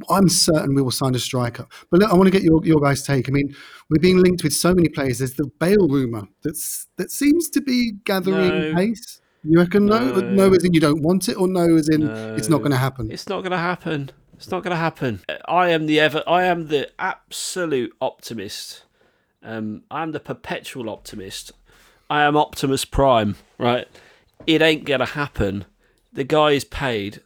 I'm 0.09 0.29
certain 0.29 0.75
we 0.75 0.81
will 0.81 0.91
sign 0.91 1.15
a 1.15 1.19
striker, 1.19 1.67
but 1.89 1.99
look, 2.01 2.11
I 2.11 2.15
want 2.15 2.27
to 2.27 2.31
get 2.31 2.43
your, 2.43 2.63
your 2.65 2.79
guys' 2.79 3.03
take. 3.03 3.27
I 3.29 3.31
mean, 3.31 3.55
we're 3.89 3.99
being 4.01 4.17
linked 4.21 4.43
with 4.43 4.53
so 4.53 4.73
many 4.73 4.89
players. 4.89 5.19
There's 5.19 5.33
the 5.35 5.49
Bale 5.59 5.87
rumor 5.87 6.23
that's 6.43 6.87
that 6.97 7.11
seems 7.11 7.49
to 7.51 7.61
be 7.61 7.93
gathering 8.05 8.71
No. 8.71 8.75
pace. 8.75 9.21
You 9.43 9.57
reckon 9.59 9.87
no? 9.87 9.99
No. 10.11 10.19
No, 10.21 10.53
as 10.53 10.63
in 10.63 10.73
you 10.73 10.79
don't 10.79 11.01
want 11.01 11.27
it, 11.27 11.35
or 11.35 11.47
no, 11.47 11.75
as 11.75 11.89
in 11.89 12.07
it's 12.37 12.49
not 12.49 12.59
going 12.59 12.71
to 12.71 12.77
happen. 12.77 13.09
It's 13.11 13.27
not 13.27 13.41
going 13.41 13.51
to 13.51 13.57
happen. 13.57 14.11
It's 14.35 14.49
not 14.51 14.63
going 14.63 14.71
to 14.71 14.77
happen. 14.77 15.21
I 15.47 15.69
am 15.69 15.85
the 15.87 15.99
ever. 15.99 16.23
I 16.27 16.43
am 16.43 16.67
the 16.67 16.89
absolute 16.99 17.93
optimist. 17.99 18.83
Um, 19.43 19.83
I 19.89 20.03
am 20.03 20.11
the 20.11 20.19
perpetual 20.19 20.89
optimist. 20.89 21.51
I 22.09 22.23
am 22.23 22.37
Optimus 22.37 22.85
Prime. 22.85 23.35
Right? 23.57 23.87
It 24.45 24.61
ain't 24.61 24.85
going 24.85 24.99
to 24.99 25.05
happen. 25.07 25.65
The 26.13 26.23
guy 26.23 26.51
is 26.51 26.63
paid. 26.65 27.21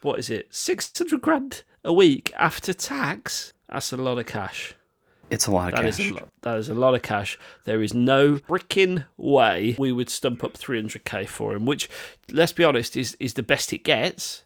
What 0.00 0.18
is 0.18 0.30
it? 0.30 0.54
Six 0.54 0.90
hundred 0.96 1.20
grand 1.22 1.62
a 1.84 1.92
week 1.92 2.32
after 2.38 2.72
tax. 2.72 3.52
That's 3.68 3.92
a 3.92 3.96
lot 3.96 4.18
of 4.18 4.26
cash. 4.26 4.74
It's 5.30 5.46
a 5.46 5.50
lot 5.50 5.72
of 5.72 5.76
That 5.76 5.86
is 5.86 5.96
cash. 5.96 6.10
a 6.10 6.14
lot. 6.14 6.28
That 6.42 6.58
is 6.58 6.68
a 6.68 6.74
lot 6.74 6.94
of 6.94 7.02
cash. 7.02 7.38
There 7.64 7.82
is 7.82 7.94
no 7.94 8.36
freaking 8.36 9.06
way 9.16 9.74
we 9.78 9.90
would 9.90 10.10
stump 10.10 10.44
up 10.44 10.54
300k 10.54 11.26
for 11.26 11.54
him, 11.54 11.64
which, 11.64 11.88
let's 12.30 12.52
be 12.52 12.64
honest, 12.64 12.96
is 12.96 13.16
is 13.18 13.34
the 13.34 13.42
best 13.42 13.72
it 13.72 13.82
gets. 13.84 14.44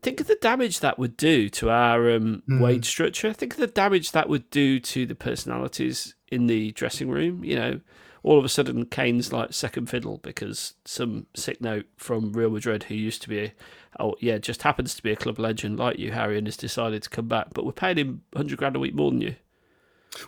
Think 0.00 0.20
of 0.20 0.28
the 0.28 0.36
damage 0.40 0.80
that 0.80 0.98
would 0.98 1.16
do 1.16 1.48
to 1.50 1.68
our 1.70 2.10
um, 2.10 2.42
wage 2.48 2.86
structure. 2.86 3.32
Think 3.34 3.54
of 3.54 3.58
the 3.60 3.66
damage 3.66 4.12
that 4.12 4.28
would 4.30 4.48
do 4.50 4.80
to 4.80 5.04
the 5.04 5.14
personalities 5.14 6.14
in 6.30 6.46
the 6.46 6.70
dressing 6.72 7.10
room. 7.10 7.44
You 7.44 7.56
know, 7.56 7.80
all 8.22 8.38
of 8.38 8.44
a 8.44 8.48
sudden 8.48 8.86
Kane's 8.86 9.32
like 9.32 9.52
second 9.52 9.90
fiddle 9.90 10.18
because 10.18 10.74
some 10.86 11.26
sick 11.34 11.60
note 11.60 11.86
from 11.96 12.32
Real 12.32 12.48
Madrid, 12.50 12.84
who 12.84 12.94
used 12.94 13.20
to 13.22 13.28
be, 13.28 13.38
a, 13.40 13.52
oh 13.98 14.14
yeah, 14.20 14.38
just 14.38 14.62
happens 14.62 14.94
to 14.94 15.02
be 15.02 15.10
a 15.12 15.16
club 15.16 15.38
legend 15.38 15.78
like 15.78 15.98
you, 15.98 16.12
Harry, 16.12 16.38
and 16.38 16.46
has 16.46 16.56
decided 16.56 17.02
to 17.02 17.10
come 17.10 17.28
back. 17.28 17.48
But 17.54 17.64
we're 17.66 17.72
paying 17.72 17.96
him 17.98 18.22
100 18.32 18.58
grand 18.58 18.76
a 18.76 18.78
week 18.78 18.94
more 18.94 19.10
than 19.10 19.20
you. 19.20 19.34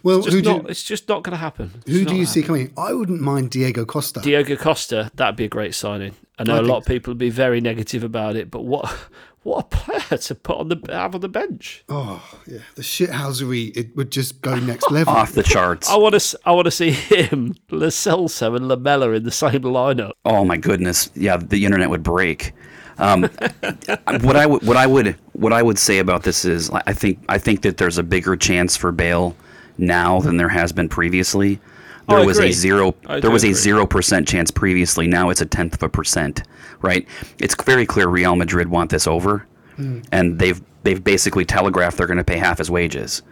Well, 0.05 0.19
It's 0.19 0.27
just 0.27 0.45
do 0.45 0.53
not, 0.59 0.71
it's 0.71 0.83
just 0.85 1.09
not 1.09 1.25
going 1.25 1.33
to 1.33 1.39
happen. 1.39 1.73
It's 1.85 1.91
who 1.97 2.05
do 2.05 2.15
you 2.15 2.25
see 2.25 2.41
happen. 2.43 2.69
coming? 2.69 2.73
I 2.77 2.93
wouldn't 2.93 3.21
mind 3.21 3.51
Diego 3.51 3.85
Costa. 3.85 4.21
Diego 4.21 4.55
Costa, 4.55 5.11
that'd 5.15 5.35
be 5.35 5.45
a 5.45 5.49
great 5.49 5.75
signing. 5.75 6.15
I 6.39 6.45
know 6.45 6.55
I 6.57 6.59
a 6.59 6.63
lot 6.63 6.79
of 6.79 6.85
people 6.87 7.11
would 7.11 7.19
be 7.19 7.31
very 7.31 7.61
negative 7.61 8.05
about 8.05 8.37
it, 8.37 8.49
but 8.51 8.65
what 8.65 8.87
what 9.43 9.59
a 9.59 9.77
player 9.77 10.19
to 10.19 10.35
put 10.37 10.57
on 10.59 10.69
the 10.69 10.81
have 10.89 11.17
on 11.17 11.21
the 11.21 11.29
bench. 11.29 11.85
oh 11.89 12.23
yeah, 12.47 12.59
the 12.77 12.83
shithousery 12.83 13.77
it 13.77 13.97
would 13.97 14.13
just 14.13 14.41
go 14.41 14.55
next 14.55 14.89
level. 14.91 15.15
Off 15.15 15.33
the 15.33 15.43
charts. 15.43 15.89
I 15.91 15.97
want 15.97 16.19
to 16.19 16.39
I 16.47 16.53
want 16.53 16.67
to 16.67 16.71
see 16.71 16.93
him, 16.93 17.55
Lo 17.71 17.89
Celso, 17.89 18.57
and 18.57 18.69
Lamela 18.69 19.11
in 19.11 19.25
the 19.25 19.31
same 19.33 19.63
lineup. 19.63 20.13
Oh 20.25 20.45
my 20.45 20.57
goodness! 20.59 21.11
Yeah, 21.17 21.39
the 21.39 21.65
internet 21.65 21.91
would 21.91 22.05
break. 22.05 22.53
Um, 22.99 23.23
what 24.23 24.37
I 24.37 24.47
would 24.47 24.63
what 24.67 24.77
I 24.77 24.87
would 24.87 25.17
what 25.33 25.53
I 25.53 25.63
would 25.63 25.79
say 25.79 25.99
about 25.99 26.23
this 26.23 26.45
is 26.45 26.71
I 26.71 26.93
think 26.93 27.25
I 27.29 27.39
think 27.39 27.63
that 27.63 27.77
there's 27.79 27.99
a 27.99 28.03
bigger 28.03 28.37
chance 28.37 28.77
for 28.77 28.93
Bale 28.93 29.37
now 29.79 30.21
than 30.21 30.37
there 30.37 30.49
has 30.51 30.73
been 30.73 30.89
previously. 30.89 31.59
There 32.09 32.19
I 32.19 32.25
was 32.27 32.39
agree. 32.39 32.51
a 32.51 32.53
zero 32.53 32.95
I 33.07 33.21
there 33.21 33.31
was 33.31 33.45
a 33.45 33.49
agree. 33.49 33.55
zero 33.55 33.87
percent 33.87 34.29
chance 34.29 34.51
previously. 34.51 35.07
Now 35.07 35.31
it's 35.31 35.41
a 35.41 35.47
tenth 35.47 35.75
of 35.75 35.83
a 35.83 35.89
percent. 35.89 36.43
Right? 36.83 37.07
It's 37.39 37.55
very 37.65 37.87
clear 37.87 38.09
Real 38.09 38.35
Madrid 38.37 38.69
want 38.69 38.91
this 38.91 39.07
over, 39.07 39.47
and 39.79 40.39
they've 40.39 40.61
they've 40.83 41.03
basically 41.03 41.45
telegraphed 41.45 41.97
they're 41.97 42.07
going 42.09 42.17
to 42.19 42.25
pay 42.25 42.39
half 42.39 42.59
his 42.59 42.71
wages. 42.71 43.23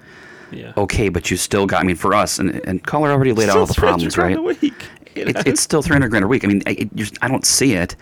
Yeah. 0.53 0.73
Okay, 0.77 1.09
but 1.09 1.31
you 1.31 1.37
still 1.37 1.67
got. 1.67 1.83
I 1.83 1.85
mean, 1.87 1.97
for 1.97 2.15
us, 2.15 2.39
and 2.39 2.51
and 2.67 2.83
Caller 2.85 3.11
already 3.11 3.33
laid 3.33 3.49
out 3.51 3.57
all 3.59 3.67
the 3.67 3.75
problems, 3.75 4.17
right? 4.19 4.37
a 4.37 4.43
week, 4.43 4.63
you 4.63 4.73
It's, 5.15 5.35
know? 5.35 5.43
it's 5.47 5.61
still 5.61 5.83
300 5.83 6.09
grand 6.11 6.25
a 6.25 6.29
week. 6.29 6.45
I 6.45 6.49
mean, 6.49 6.63
I, 6.67 6.71
it, 6.71 7.19
I 7.23 7.29
don't 7.29 7.45
see 7.47 7.75
it. 7.75 7.95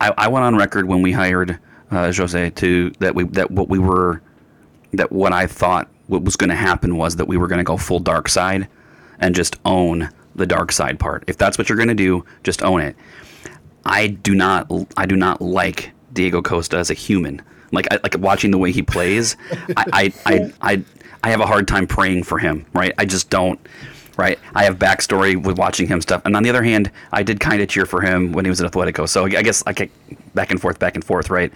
I, 0.00 0.12
I 0.16 0.28
went 0.28 0.44
on 0.44 0.56
record 0.56 0.86
when 0.86 1.02
we 1.02 1.12
hired 1.12 1.58
uh, 1.90 2.12
Jose 2.12 2.50
to 2.50 2.90
that 2.98 3.14
we 3.14 3.24
that 3.24 3.50
what 3.50 3.68
we 3.68 3.78
were 3.78 4.22
that 4.92 5.12
what 5.12 5.32
I 5.32 5.46
thought 5.46 5.88
what 6.06 6.22
was 6.22 6.36
going 6.36 6.50
to 6.50 6.56
happen 6.56 6.96
was 6.96 7.16
that 7.16 7.26
we 7.26 7.36
were 7.36 7.46
going 7.46 7.58
to 7.58 7.64
go 7.64 7.76
full 7.76 8.00
dark 8.00 8.28
side 8.28 8.68
and 9.18 9.34
just 9.34 9.56
own 9.64 10.08
the 10.34 10.46
dark 10.46 10.72
side 10.72 10.98
part. 10.98 11.24
If 11.26 11.36
that's 11.36 11.58
what 11.58 11.68
you're 11.68 11.76
going 11.76 11.88
to 11.88 11.94
do, 11.94 12.24
just 12.44 12.62
own 12.62 12.80
it. 12.80 12.96
I 13.84 14.08
do 14.08 14.34
not 14.34 14.70
I 14.96 15.06
do 15.06 15.16
not 15.16 15.40
like 15.40 15.92
Diego 16.12 16.42
Costa 16.42 16.76
as 16.78 16.90
a 16.90 16.94
human. 16.94 17.42
Like 17.72 17.86
I, 17.90 17.98
like 18.02 18.16
watching 18.18 18.50
the 18.50 18.58
way 18.58 18.72
he 18.72 18.82
plays, 18.82 19.36
I, 19.76 19.84
I, 19.92 20.12
I 20.26 20.52
I 20.60 20.82
I 21.22 21.30
have 21.30 21.40
a 21.40 21.46
hard 21.46 21.68
time 21.68 21.86
praying 21.86 22.24
for 22.24 22.38
him. 22.38 22.66
Right? 22.72 22.92
I 22.98 23.04
just 23.04 23.30
don't. 23.30 23.60
Right? 24.18 24.38
I 24.54 24.64
have 24.64 24.78
backstory 24.78 25.42
with 25.42 25.56
watching 25.56 25.86
him 25.86 26.02
stuff, 26.02 26.22
and 26.26 26.36
on 26.36 26.42
the 26.42 26.50
other 26.50 26.62
hand, 26.62 26.90
I 27.12 27.22
did 27.22 27.40
kind 27.40 27.62
of 27.62 27.68
cheer 27.68 27.86
for 27.86 28.02
him 28.02 28.32
when 28.32 28.44
he 28.44 28.50
was 28.50 28.60
at 28.60 28.70
Atletico. 28.70 29.08
So 29.08 29.24
I 29.24 29.42
guess 29.42 29.62
I 29.66 29.72
get 29.72 29.90
back 30.34 30.50
and 30.50 30.60
forth, 30.60 30.78
back 30.78 30.96
and 30.96 31.04
forth. 31.04 31.30
Right? 31.30 31.52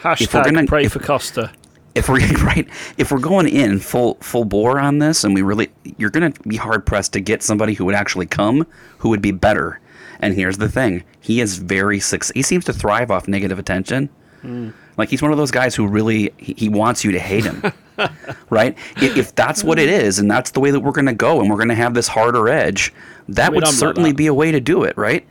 Hashtag 0.00 0.68
pray 0.68 0.88
for 0.88 1.00
Costa. 1.00 1.52
if 1.94 2.08
we're 2.08 2.26
right 2.44 2.68
if 2.96 3.10
we're 3.10 3.18
going 3.18 3.48
in 3.48 3.78
full 3.78 4.14
full 4.20 4.44
bore 4.44 4.78
on 4.78 4.98
this 4.98 5.24
and 5.24 5.34
we 5.34 5.42
really 5.42 5.68
you're 5.98 6.10
going 6.10 6.32
to 6.32 6.42
be 6.48 6.56
hard 6.56 6.86
pressed 6.86 7.12
to 7.12 7.20
get 7.20 7.42
somebody 7.42 7.74
who 7.74 7.84
would 7.84 7.94
actually 7.94 8.26
come 8.26 8.66
who 8.98 9.08
would 9.08 9.20
be 9.20 9.32
better 9.32 9.80
and 10.20 10.34
here's 10.34 10.58
the 10.58 10.68
thing 10.68 11.02
he 11.20 11.40
is 11.40 11.58
very 11.58 12.00
suc- 12.00 12.32
he 12.34 12.42
seems 12.42 12.64
to 12.64 12.72
thrive 12.72 13.10
off 13.10 13.28
negative 13.28 13.58
attention 13.58 14.08
hmm. 14.40 14.70
Like 14.96 15.08
he's 15.08 15.22
one 15.22 15.32
of 15.32 15.38
those 15.38 15.50
guys 15.50 15.74
who 15.74 15.86
really 15.86 16.32
he, 16.36 16.54
he 16.56 16.68
wants 16.68 17.04
you 17.04 17.12
to 17.12 17.18
hate 17.18 17.44
him 17.44 17.62
right 18.50 18.76
if, 18.96 19.16
if 19.16 19.34
that's 19.34 19.62
what 19.64 19.78
it 19.78 19.88
is 19.88 20.18
and 20.18 20.30
that's 20.30 20.50
the 20.50 20.60
way 20.60 20.70
that 20.70 20.80
we're 20.80 20.92
going 20.92 21.06
to 21.06 21.14
go 21.14 21.40
and 21.40 21.50
we're 21.50 21.56
going 21.56 21.68
to 21.68 21.74
have 21.74 21.94
this 21.94 22.08
harder 22.08 22.48
edge 22.48 22.92
that 23.28 23.50
mean, 23.50 23.56
would 23.56 23.64
I'm 23.64 23.72
certainly 23.72 24.10
that. 24.10 24.16
be 24.16 24.26
a 24.26 24.34
way 24.34 24.50
to 24.52 24.60
do 24.60 24.84
it 24.84 24.96
right 24.96 25.26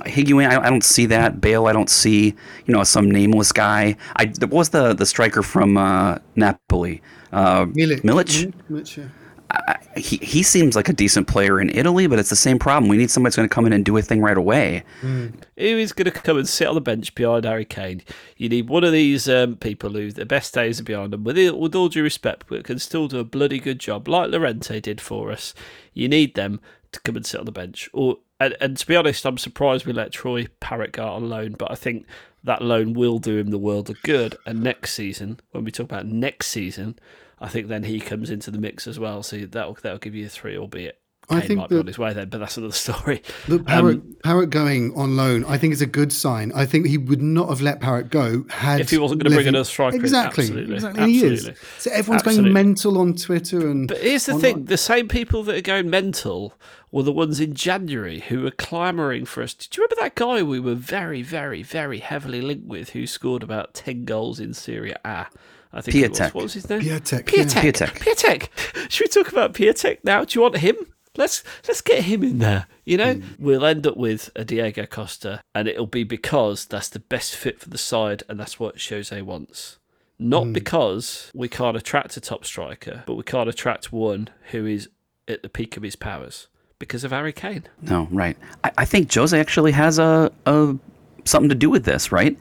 Higuain, 0.00 0.48
I, 0.50 0.66
I 0.66 0.70
don't 0.70 0.82
see 0.82 1.04
that. 1.06 1.40
Bale, 1.40 1.66
I 1.66 1.72
don't 1.72 1.90
see. 1.90 2.34
You 2.64 2.74
know, 2.74 2.82
some 2.82 3.10
nameless 3.10 3.52
guy. 3.52 3.96
I 4.16 4.32
what 4.40 4.50
was 4.50 4.68
the 4.70 4.94
the 4.94 5.04
striker 5.04 5.42
from 5.42 5.76
uh, 5.76 6.18
Napoli? 6.34 7.02
Uh, 7.30 7.66
Milik. 7.66 8.00
Milik. 8.00 8.52
Milik, 8.70 8.96
yeah. 8.96 9.76
He 9.96 10.16
he 10.18 10.42
seems 10.42 10.74
like 10.74 10.88
a 10.88 10.92
decent 10.92 11.28
player 11.28 11.60
in 11.60 11.70
Italy, 11.70 12.06
but 12.06 12.18
it's 12.18 12.30
the 12.30 12.36
same 12.36 12.58
problem. 12.58 12.88
We 12.88 12.96
need 12.96 13.10
somebody 13.10 13.30
that's 13.30 13.36
going 13.36 13.48
to 13.48 13.54
come 13.54 13.66
in 13.66 13.72
and 13.72 13.84
do 13.84 13.96
a 13.96 14.02
thing 14.02 14.20
right 14.20 14.36
away. 14.36 14.84
Who 15.00 15.32
is 15.56 15.92
going 15.92 16.06
to 16.06 16.10
come 16.10 16.38
and 16.38 16.48
sit 16.48 16.66
on 16.66 16.74
the 16.74 16.80
bench 16.80 17.14
behind 17.14 17.44
Harry 17.44 17.64
Kane? 17.64 18.02
You 18.36 18.48
need 18.48 18.68
one 18.68 18.84
of 18.84 18.92
these 18.92 19.28
um, 19.28 19.56
people 19.56 19.90
who 19.90 20.10
the 20.10 20.24
best 20.24 20.54
days 20.54 20.80
are 20.80 20.84
behind 20.84 21.12
them. 21.12 21.24
With, 21.24 21.36
with 21.36 21.74
all 21.74 21.88
due 21.88 22.02
respect, 22.02 22.44
but 22.48 22.64
can 22.64 22.78
still 22.78 23.08
do 23.08 23.18
a 23.18 23.24
bloody 23.24 23.58
good 23.58 23.78
job, 23.78 24.08
like 24.08 24.30
Llorente 24.30 24.80
did 24.80 25.00
for 25.00 25.30
us. 25.30 25.54
You 25.92 26.08
need 26.08 26.34
them 26.34 26.60
to 26.92 27.00
come 27.00 27.16
and 27.16 27.26
sit 27.26 27.40
on 27.40 27.46
the 27.46 27.52
bench. 27.52 27.88
Or 27.92 28.18
and, 28.40 28.56
and 28.60 28.76
to 28.76 28.86
be 28.86 28.96
honest, 28.96 29.24
I'm 29.24 29.38
surprised 29.38 29.86
we 29.86 29.92
let 29.92 30.12
Troy 30.12 30.46
Parrott 30.60 30.92
go 30.92 31.06
on 31.06 31.28
loan, 31.28 31.52
but 31.52 31.70
I 31.70 31.74
think 31.74 32.06
that 32.44 32.62
loan 32.62 32.92
will 32.92 33.18
do 33.18 33.38
him 33.38 33.50
the 33.50 33.58
world 33.58 33.88
of 33.88 34.02
good. 34.02 34.36
And 34.46 34.62
next 34.62 34.94
season, 34.94 35.38
when 35.52 35.64
we 35.64 35.70
talk 35.70 35.84
about 35.84 36.06
next 36.06 36.48
season, 36.48 36.98
I 37.42 37.48
think 37.48 37.68
then 37.68 37.82
he 37.82 38.00
comes 38.00 38.30
into 38.30 38.50
the 38.50 38.58
mix 38.58 38.86
as 38.86 38.98
well. 38.98 39.22
So 39.22 39.38
that'll 39.38 39.74
that'll 39.82 39.98
give 39.98 40.14
you 40.14 40.26
a 40.26 40.28
three, 40.28 40.56
albeit. 40.56 40.98
I 41.30 41.38
Kane 41.38 41.48
think 41.48 41.58
might 41.60 41.68
be 41.68 41.76
that- 41.76 41.80
on 41.82 41.86
his 41.86 41.98
way 41.98 42.12
then, 42.12 42.28
but 42.30 42.38
that's 42.38 42.56
another 42.56 42.72
story. 42.86 43.22
Look, 43.46 43.64
Parrott, 43.64 44.22
Parrott 44.24 44.50
going 44.50 44.92
on 44.96 45.16
loan, 45.16 45.44
I 45.44 45.56
think 45.56 45.72
is 45.72 45.80
a 45.80 45.86
good 45.86 46.12
sign. 46.12 46.50
I 46.52 46.66
think 46.66 46.86
he 46.88 46.98
would 46.98 47.22
not 47.22 47.48
have 47.48 47.60
let 47.60 47.80
Parrott 47.80 48.10
go 48.10 48.44
had 48.50 48.80
If 48.80 48.90
he 48.90 48.98
wasn't 48.98 49.20
gonna 49.22 49.30
bring 49.30 49.38
Levy- 49.46 49.48
another 49.50 49.64
striker 49.64 49.96
in, 49.96 50.02
Exactly, 50.02 50.44
absolutely, 50.44 50.74
exactly. 50.74 51.02
and 51.02 51.10
He 51.12 51.24
is. 51.24 51.50
So 51.78 51.90
everyone's 51.92 52.22
Absolutely. 52.22 52.52
going 52.52 52.52
mental 52.52 52.98
on 52.98 53.14
Twitter 53.14 53.70
and. 53.70 53.86
But 53.88 53.98
here's 53.98 54.26
the 54.26 54.32
online. 54.32 54.54
thing: 54.54 54.64
the 54.64 54.76
same 54.76 55.06
people 55.08 55.44
that 55.44 55.56
are 55.56 55.60
going 55.62 55.88
mental 55.88 56.54
were 56.90 57.04
the 57.04 57.12
ones 57.12 57.38
in 57.40 57.54
January 57.54 58.20
who 58.28 58.42
were 58.42 58.50
clamouring 58.50 59.24
for 59.24 59.42
us. 59.44 59.54
Did 59.54 59.76
you 59.76 59.84
remember 59.84 60.02
that 60.02 60.14
guy 60.16 60.42
we 60.42 60.58
were 60.60 60.74
very, 60.74 61.22
very, 61.22 61.62
very 61.62 62.00
heavily 62.00 62.40
linked 62.42 62.66
with, 62.66 62.90
who 62.90 63.06
scored 63.06 63.44
about 63.44 63.74
ten 63.74 64.04
goals 64.04 64.40
in 64.40 64.52
Serie 64.54 64.90
A? 64.92 64.98
Ah, 65.04 65.28
I 65.72 65.80
think 65.80 65.96
it 65.96 66.10
was. 66.10 66.18
Piatek. 66.18 66.34
What 66.34 66.42
was 66.44 66.54
his 66.54 66.68
name? 66.68 66.80
Piatek, 66.80 67.32
yeah. 67.32 67.44
Piatek. 67.44 67.88
Piatek. 67.98 68.48
Piatek. 68.48 68.90
Should 68.90 69.04
we 69.04 69.08
talk 69.22 69.32
about 69.32 69.54
Piatek 69.54 69.98
now? 70.04 70.24
Do 70.24 70.38
you 70.38 70.42
want 70.42 70.58
him? 70.58 70.76
Let's 71.16 71.42
let's 71.68 71.82
get 71.82 72.04
him 72.04 72.22
in 72.22 72.38
there. 72.38 72.66
You 72.84 72.96
know, 72.96 73.14
hmm. 73.14 73.26
we'll 73.38 73.66
end 73.66 73.86
up 73.86 73.96
with 73.96 74.30
a 74.34 74.44
Diego 74.44 74.86
Costa, 74.86 75.42
and 75.54 75.68
it'll 75.68 75.86
be 75.86 76.04
because 76.04 76.64
that's 76.64 76.88
the 76.88 77.00
best 77.00 77.36
fit 77.36 77.60
for 77.60 77.68
the 77.68 77.78
side, 77.78 78.22
and 78.28 78.40
that's 78.40 78.58
what 78.58 78.82
Jose 78.82 79.20
wants. 79.22 79.78
Not 80.18 80.44
hmm. 80.44 80.52
because 80.52 81.30
we 81.34 81.48
can't 81.48 81.76
attract 81.76 82.16
a 82.16 82.20
top 82.20 82.44
striker, 82.44 83.04
but 83.06 83.14
we 83.14 83.24
can't 83.24 83.48
attract 83.48 83.92
one 83.92 84.28
who 84.50 84.66
is 84.66 84.88
at 85.28 85.42
the 85.42 85.48
peak 85.48 85.76
of 85.76 85.82
his 85.82 85.96
powers 85.96 86.48
because 86.78 87.04
of 87.04 87.12
Harry 87.12 87.32
Kane. 87.32 87.64
No, 87.80 88.08
right. 88.10 88.36
I, 88.64 88.72
I 88.78 88.84
think 88.84 89.12
Jose 89.12 89.38
actually 89.38 89.72
has 89.72 89.98
a, 89.98 90.32
a 90.46 90.76
something 91.24 91.48
to 91.50 91.54
do 91.54 91.70
with 91.70 91.84
this, 91.84 92.10
right? 92.10 92.38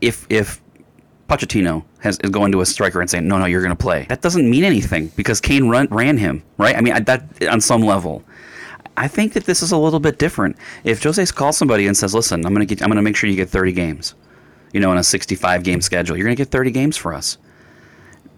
If 0.00 0.26
if 0.30 0.60
Pochettino 1.28 1.84
has 2.00 2.18
is 2.20 2.30
going 2.30 2.52
to 2.52 2.60
a 2.60 2.66
striker 2.66 3.00
and 3.00 3.10
saying, 3.10 3.26
"No, 3.26 3.38
no, 3.38 3.46
you're 3.46 3.62
going 3.62 3.76
to 3.76 3.82
play." 3.82 4.06
That 4.08 4.22
doesn't 4.22 4.48
mean 4.48 4.64
anything 4.64 5.08
because 5.16 5.40
Kane 5.40 5.68
run, 5.68 5.88
ran 5.90 6.16
him, 6.16 6.42
right? 6.58 6.76
I 6.76 6.80
mean, 6.80 6.92
I, 6.94 7.00
that 7.00 7.48
on 7.48 7.60
some 7.60 7.82
level. 7.82 8.22
I 8.96 9.08
think 9.08 9.34
that 9.34 9.44
this 9.44 9.62
is 9.62 9.72
a 9.72 9.76
little 9.76 10.00
bit 10.00 10.18
different. 10.18 10.56
If 10.84 11.02
Jose 11.02 11.26
calls 11.26 11.56
somebody 11.56 11.86
and 11.86 11.96
says, 11.96 12.14
"Listen, 12.14 12.46
I'm 12.46 12.54
going 12.54 12.66
to 12.66 12.74
get, 12.74 12.82
I'm 12.82 12.88
going 12.88 12.96
to 12.96 13.02
make 13.02 13.16
sure 13.16 13.28
you 13.28 13.36
get 13.36 13.50
30 13.50 13.72
games," 13.72 14.14
you 14.72 14.80
know, 14.80 14.92
in 14.92 14.98
a 14.98 15.02
65 15.02 15.62
game 15.62 15.80
schedule, 15.80 16.16
you're 16.16 16.24
going 16.24 16.36
to 16.36 16.40
get 16.40 16.50
30 16.50 16.70
games 16.70 16.96
for 16.96 17.12
us. 17.12 17.38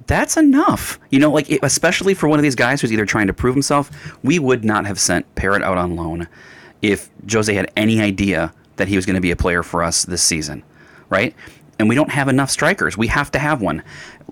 That's 0.06 0.38
enough, 0.38 0.98
you 1.10 1.18
know, 1.18 1.30
like 1.30 1.50
especially 1.62 2.14
for 2.14 2.28
one 2.28 2.38
of 2.38 2.42
these 2.42 2.54
guys 2.54 2.80
who's 2.80 2.92
either 2.92 3.04
trying 3.04 3.26
to 3.26 3.34
prove 3.34 3.54
himself. 3.54 3.90
We 4.22 4.38
would 4.38 4.64
not 4.64 4.86
have 4.86 4.98
sent 4.98 5.32
Parrott 5.34 5.62
out 5.62 5.76
on 5.76 5.96
loan 5.96 6.28
if 6.80 7.10
Jose 7.30 7.52
had 7.52 7.70
any 7.76 8.00
idea 8.00 8.54
that 8.76 8.88
he 8.88 8.96
was 8.96 9.04
going 9.04 9.16
to 9.16 9.20
be 9.20 9.30
a 9.30 9.36
player 9.36 9.62
for 9.62 9.82
us 9.82 10.04
this 10.04 10.22
season, 10.22 10.62
right? 11.10 11.34
And 11.78 11.88
we 11.88 11.94
don't 11.94 12.10
have 12.10 12.28
enough 12.28 12.50
strikers. 12.50 12.98
We 12.98 13.06
have 13.08 13.30
to 13.32 13.38
have 13.38 13.60
one. 13.60 13.82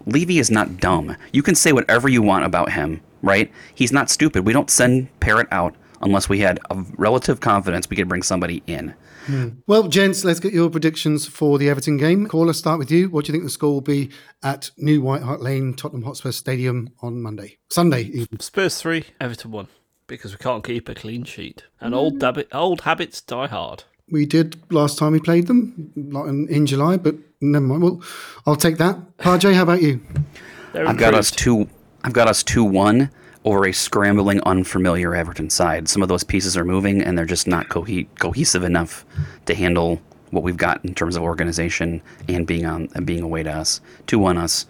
Levy 0.06 0.38
is 0.38 0.50
not 0.50 0.78
dumb. 0.78 1.16
You 1.32 1.42
can 1.42 1.54
say 1.54 1.72
whatever 1.72 2.08
you 2.08 2.22
want 2.22 2.44
about 2.44 2.72
him, 2.72 3.00
right? 3.22 3.52
He's 3.74 3.92
not 3.92 4.10
stupid. 4.10 4.44
We 4.44 4.52
don't 4.52 4.70
send 4.70 5.08
Parrott 5.20 5.48
out 5.50 5.74
unless 6.02 6.28
we 6.28 6.40
had 6.40 6.60
a 6.70 6.84
relative 6.96 7.40
confidence 7.40 7.88
we 7.88 7.96
could 7.96 8.08
bring 8.08 8.22
somebody 8.22 8.62
in. 8.66 8.94
Hmm. 9.26 9.48
Well, 9.66 9.88
gents, 9.88 10.24
let's 10.24 10.38
get 10.38 10.52
your 10.52 10.70
predictions 10.70 11.26
for 11.26 11.58
the 11.58 11.68
Everton 11.68 11.96
game. 11.96 12.26
Caller, 12.26 12.52
start 12.52 12.78
with 12.78 12.92
you. 12.92 13.08
What 13.08 13.24
do 13.24 13.32
you 13.32 13.32
think 13.32 13.44
the 13.44 13.50
score 13.50 13.72
will 13.72 13.80
be 13.80 14.10
at 14.42 14.70
New 14.76 15.02
White 15.02 15.22
Hart 15.22 15.40
Lane, 15.40 15.74
Tottenham 15.74 16.04
Hotspur 16.04 16.30
Stadium 16.30 16.90
on 17.02 17.20
Monday? 17.20 17.58
Sunday, 17.70 18.02
even. 18.02 18.38
Spurs 18.38 18.80
3, 18.80 19.04
Everton 19.20 19.50
1, 19.50 19.66
because 20.06 20.32
we 20.32 20.38
can't 20.38 20.62
keep 20.62 20.88
a 20.88 20.94
clean 20.94 21.24
sheet. 21.24 21.64
And 21.80 21.92
old, 21.92 22.22
habit, 22.22 22.48
old 22.52 22.82
habits 22.82 23.20
die 23.20 23.48
hard. 23.48 23.82
We 24.10 24.24
did 24.24 24.60
last 24.72 24.98
time 24.98 25.12
we 25.12 25.20
played 25.20 25.48
them, 25.48 25.92
like 25.96 26.28
in, 26.28 26.48
in 26.48 26.66
July, 26.66 26.96
but 26.96 27.16
never 27.40 27.64
mind. 27.64 27.82
Well, 27.82 28.02
I'll 28.46 28.56
take 28.56 28.78
that. 28.78 29.16
Paj, 29.18 29.52
how 29.52 29.62
about 29.62 29.82
you? 29.82 30.00
They're 30.72 30.86
I've 30.86 30.98
got 30.98 31.14
us 31.14 31.30
two. 31.30 31.68
I've 32.04 32.12
got 32.12 32.28
us 32.28 32.42
two 32.42 32.64
one 32.64 33.10
over 33.44 33.66
a 33.66 33.72
scrambling, 33.72 34.40
unfamiliar 34.42 35.14
Everton 35.14 35.50
side. 35.50 35.88
Some 35.88 36.02
of 36.02 36.08
those 36.08 36.22
pieces 36.24 36.56
are 36.56 36.64
moving, 36.64 37.02
and 37.02 37.16
they're 37.16 37.24
just 37.24 37.46
not 37.46 37.68
cohe- 37.68 38.08
cohesive 38.18 38.62
enough 38.62 39.04
to 39.46 39.54
handle 39.54 40.00
what 40.30 40.42
we've 40.44 40.56
got 40.56 40.84
in 40.84 40.94
terms 40.94 41.16
of 41.16 41.22
organization 41.22 42.02
and 42.28 42.46
being 42.46 42.66
on 42.66 42.88
and 42.94 43.06
being 43.06 43.22
away 43.22 43.42
to 43.42 43.50
us. 43.50 43.80
Two 44.06 44.18
one 44.18 44.38
us, 44.38 44.66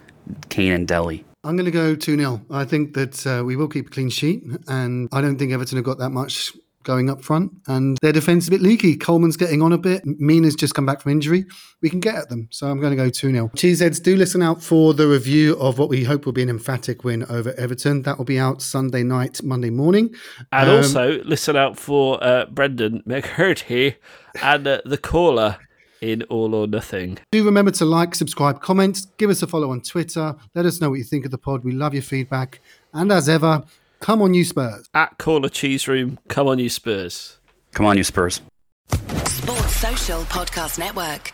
Kane 0.49 0.71
and 0.71 0.87
Dele. 0.87 1.23
I'm 1.43 1.55
going 1.55 1.65
to 1.65 1.71
go 1.71 1.95
2 1.95 2.17
0. 2.17 2.41
I 2.49 2.65
think 2.65 2.93
that 2.95 3.25
uh, 3.25 3.43
we 3.45 3.55
will 3.55 3.69
keep 3.69 3.87
a 3.87 3.89
clean 3.89 4.09
sheet, 4.09 4.43
and 4.67 5.07
I 5.11 5.21
don't 5.21 5.37
think 5.37 5.51
Everton 5.53 5.77
have 5.77 5.85
got 5.85 5.99
that 5.99 6.09
much 6.09 6.51
going 6.87 7.09
up 7.09 7.21
front, 7.23 7.51
and 7.67 7.97
their 8.01 8.13
defence 8.13 8.45
is 8.45 8.47
a 8.47 8.51
bit 8.51 8.61
leaky. 8.61 8.95
Coleman's 8.97 9.37
getting 9.37 9.61
on 9.61 9.73
a 9.73 9.77
bit. 9.77 10.01
Mina's 10.05 10.55
just 10.55 10.73
come 10.73 10.85
back 10.85 11.01
from 11.01 11.11
injury. 11.11 11.45
We 11.81 11.89
can 11.91 11.99
get 11.99 12.15
at 12.15 12.29
them, 12.29 12.47
so 12.49 12.67
I'm 12.67 12.79
going 12.79 12.89
to 12.91 12.95
go 12.95 13.09
2 13.09 13.31
0. 13.31 13.49
Cheeseheads, 13.55 14.01
do 14.01 14.15
listen 14.15 14.41
out 14.41 14.63
for 14.63 14.93
the 14.95 15.07
review 15.07 15.55
of 15.59 15.77
what 15.77 15.89
we 15.89 16.03
hope 16.05 16.25
will 16.25 16.33
be 16.33 16.41
an 16.41 16.49
emphatic 16.49 17.03
win 17.03 17.23
over 17.29 17.53
Everton. 17.57 18.01
That 18.03 18.17
will 18.17 18.25
be 18.25 18.39
out 18.39 18.61
Sunday 18.61 19.03
night, 19.03 19.43
Monday 19.43 19.69
morning. 19.69 20.15
And 20.51 20.69
Um, 20.69 20.77
also, 20.77 21.21
listen 21.23 21.55
out 21.55 21.77
for 21.77 22.23
uh, 22.23 22.45
Brendan 22.45 23.03
McHurty 23.07 23.95
and 24.41 24.65
uh, 24.65 24.81
the 24.85 24.97
caller 24.97 25.57
in 26.01 26.23
All 26.23 26.55
or 26.55 26.67
Nothing. 26.67 27.17
Do 27.31 27.43
remember 27.43 27.71
to 27.71 27.85
like, 27.85 28.15
subscribe, 28.15 28.61
comment, 28.61 29.05
give 29.17 29.29
us 29.29 29.41
a 29.43 29.47
follow 29.47 29.71
on 29.71 29.81
Twitter. 29.81 30.35
Let 30.55 30.65
us 30.65 30.79
know 30.79 30.89
what 30.89 30.99
you 30.99 31.03
think 31.03 31.25
of 31.25 31.31
the 31.31 31.37
pod. 31.37 31.63
We 31.63 31.71
love 31.73 31.93
your 31.93 32.03
feedback. 32.03 32.61
And 32.93 33.11
as 33.11 33.27
ever, 33.27 33.63
come 33.99 34.21
on, 34.21 34.33
you 34.33 34.43
Spurs. 34.43 34.87
At 34.93 35.17
Caller 35.17 35.49
Cheese 35.49 35.87
Room, 35.87 36.19
come 36.27 36.47
on, 36.47 36.59
you 36.59 36.69
Spurs. 36.69 37.37
Come 37.73 37.85
on, 37.85 37.97
you 37.97 38.03
Spurs. 38.03 38.41
Sports 38.89 39.75
Social 39.75 40.21
Podcast 40.23 40.79
Network. 40.79 41.33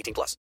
18 0.00 0.14
plus. 0.14 0.36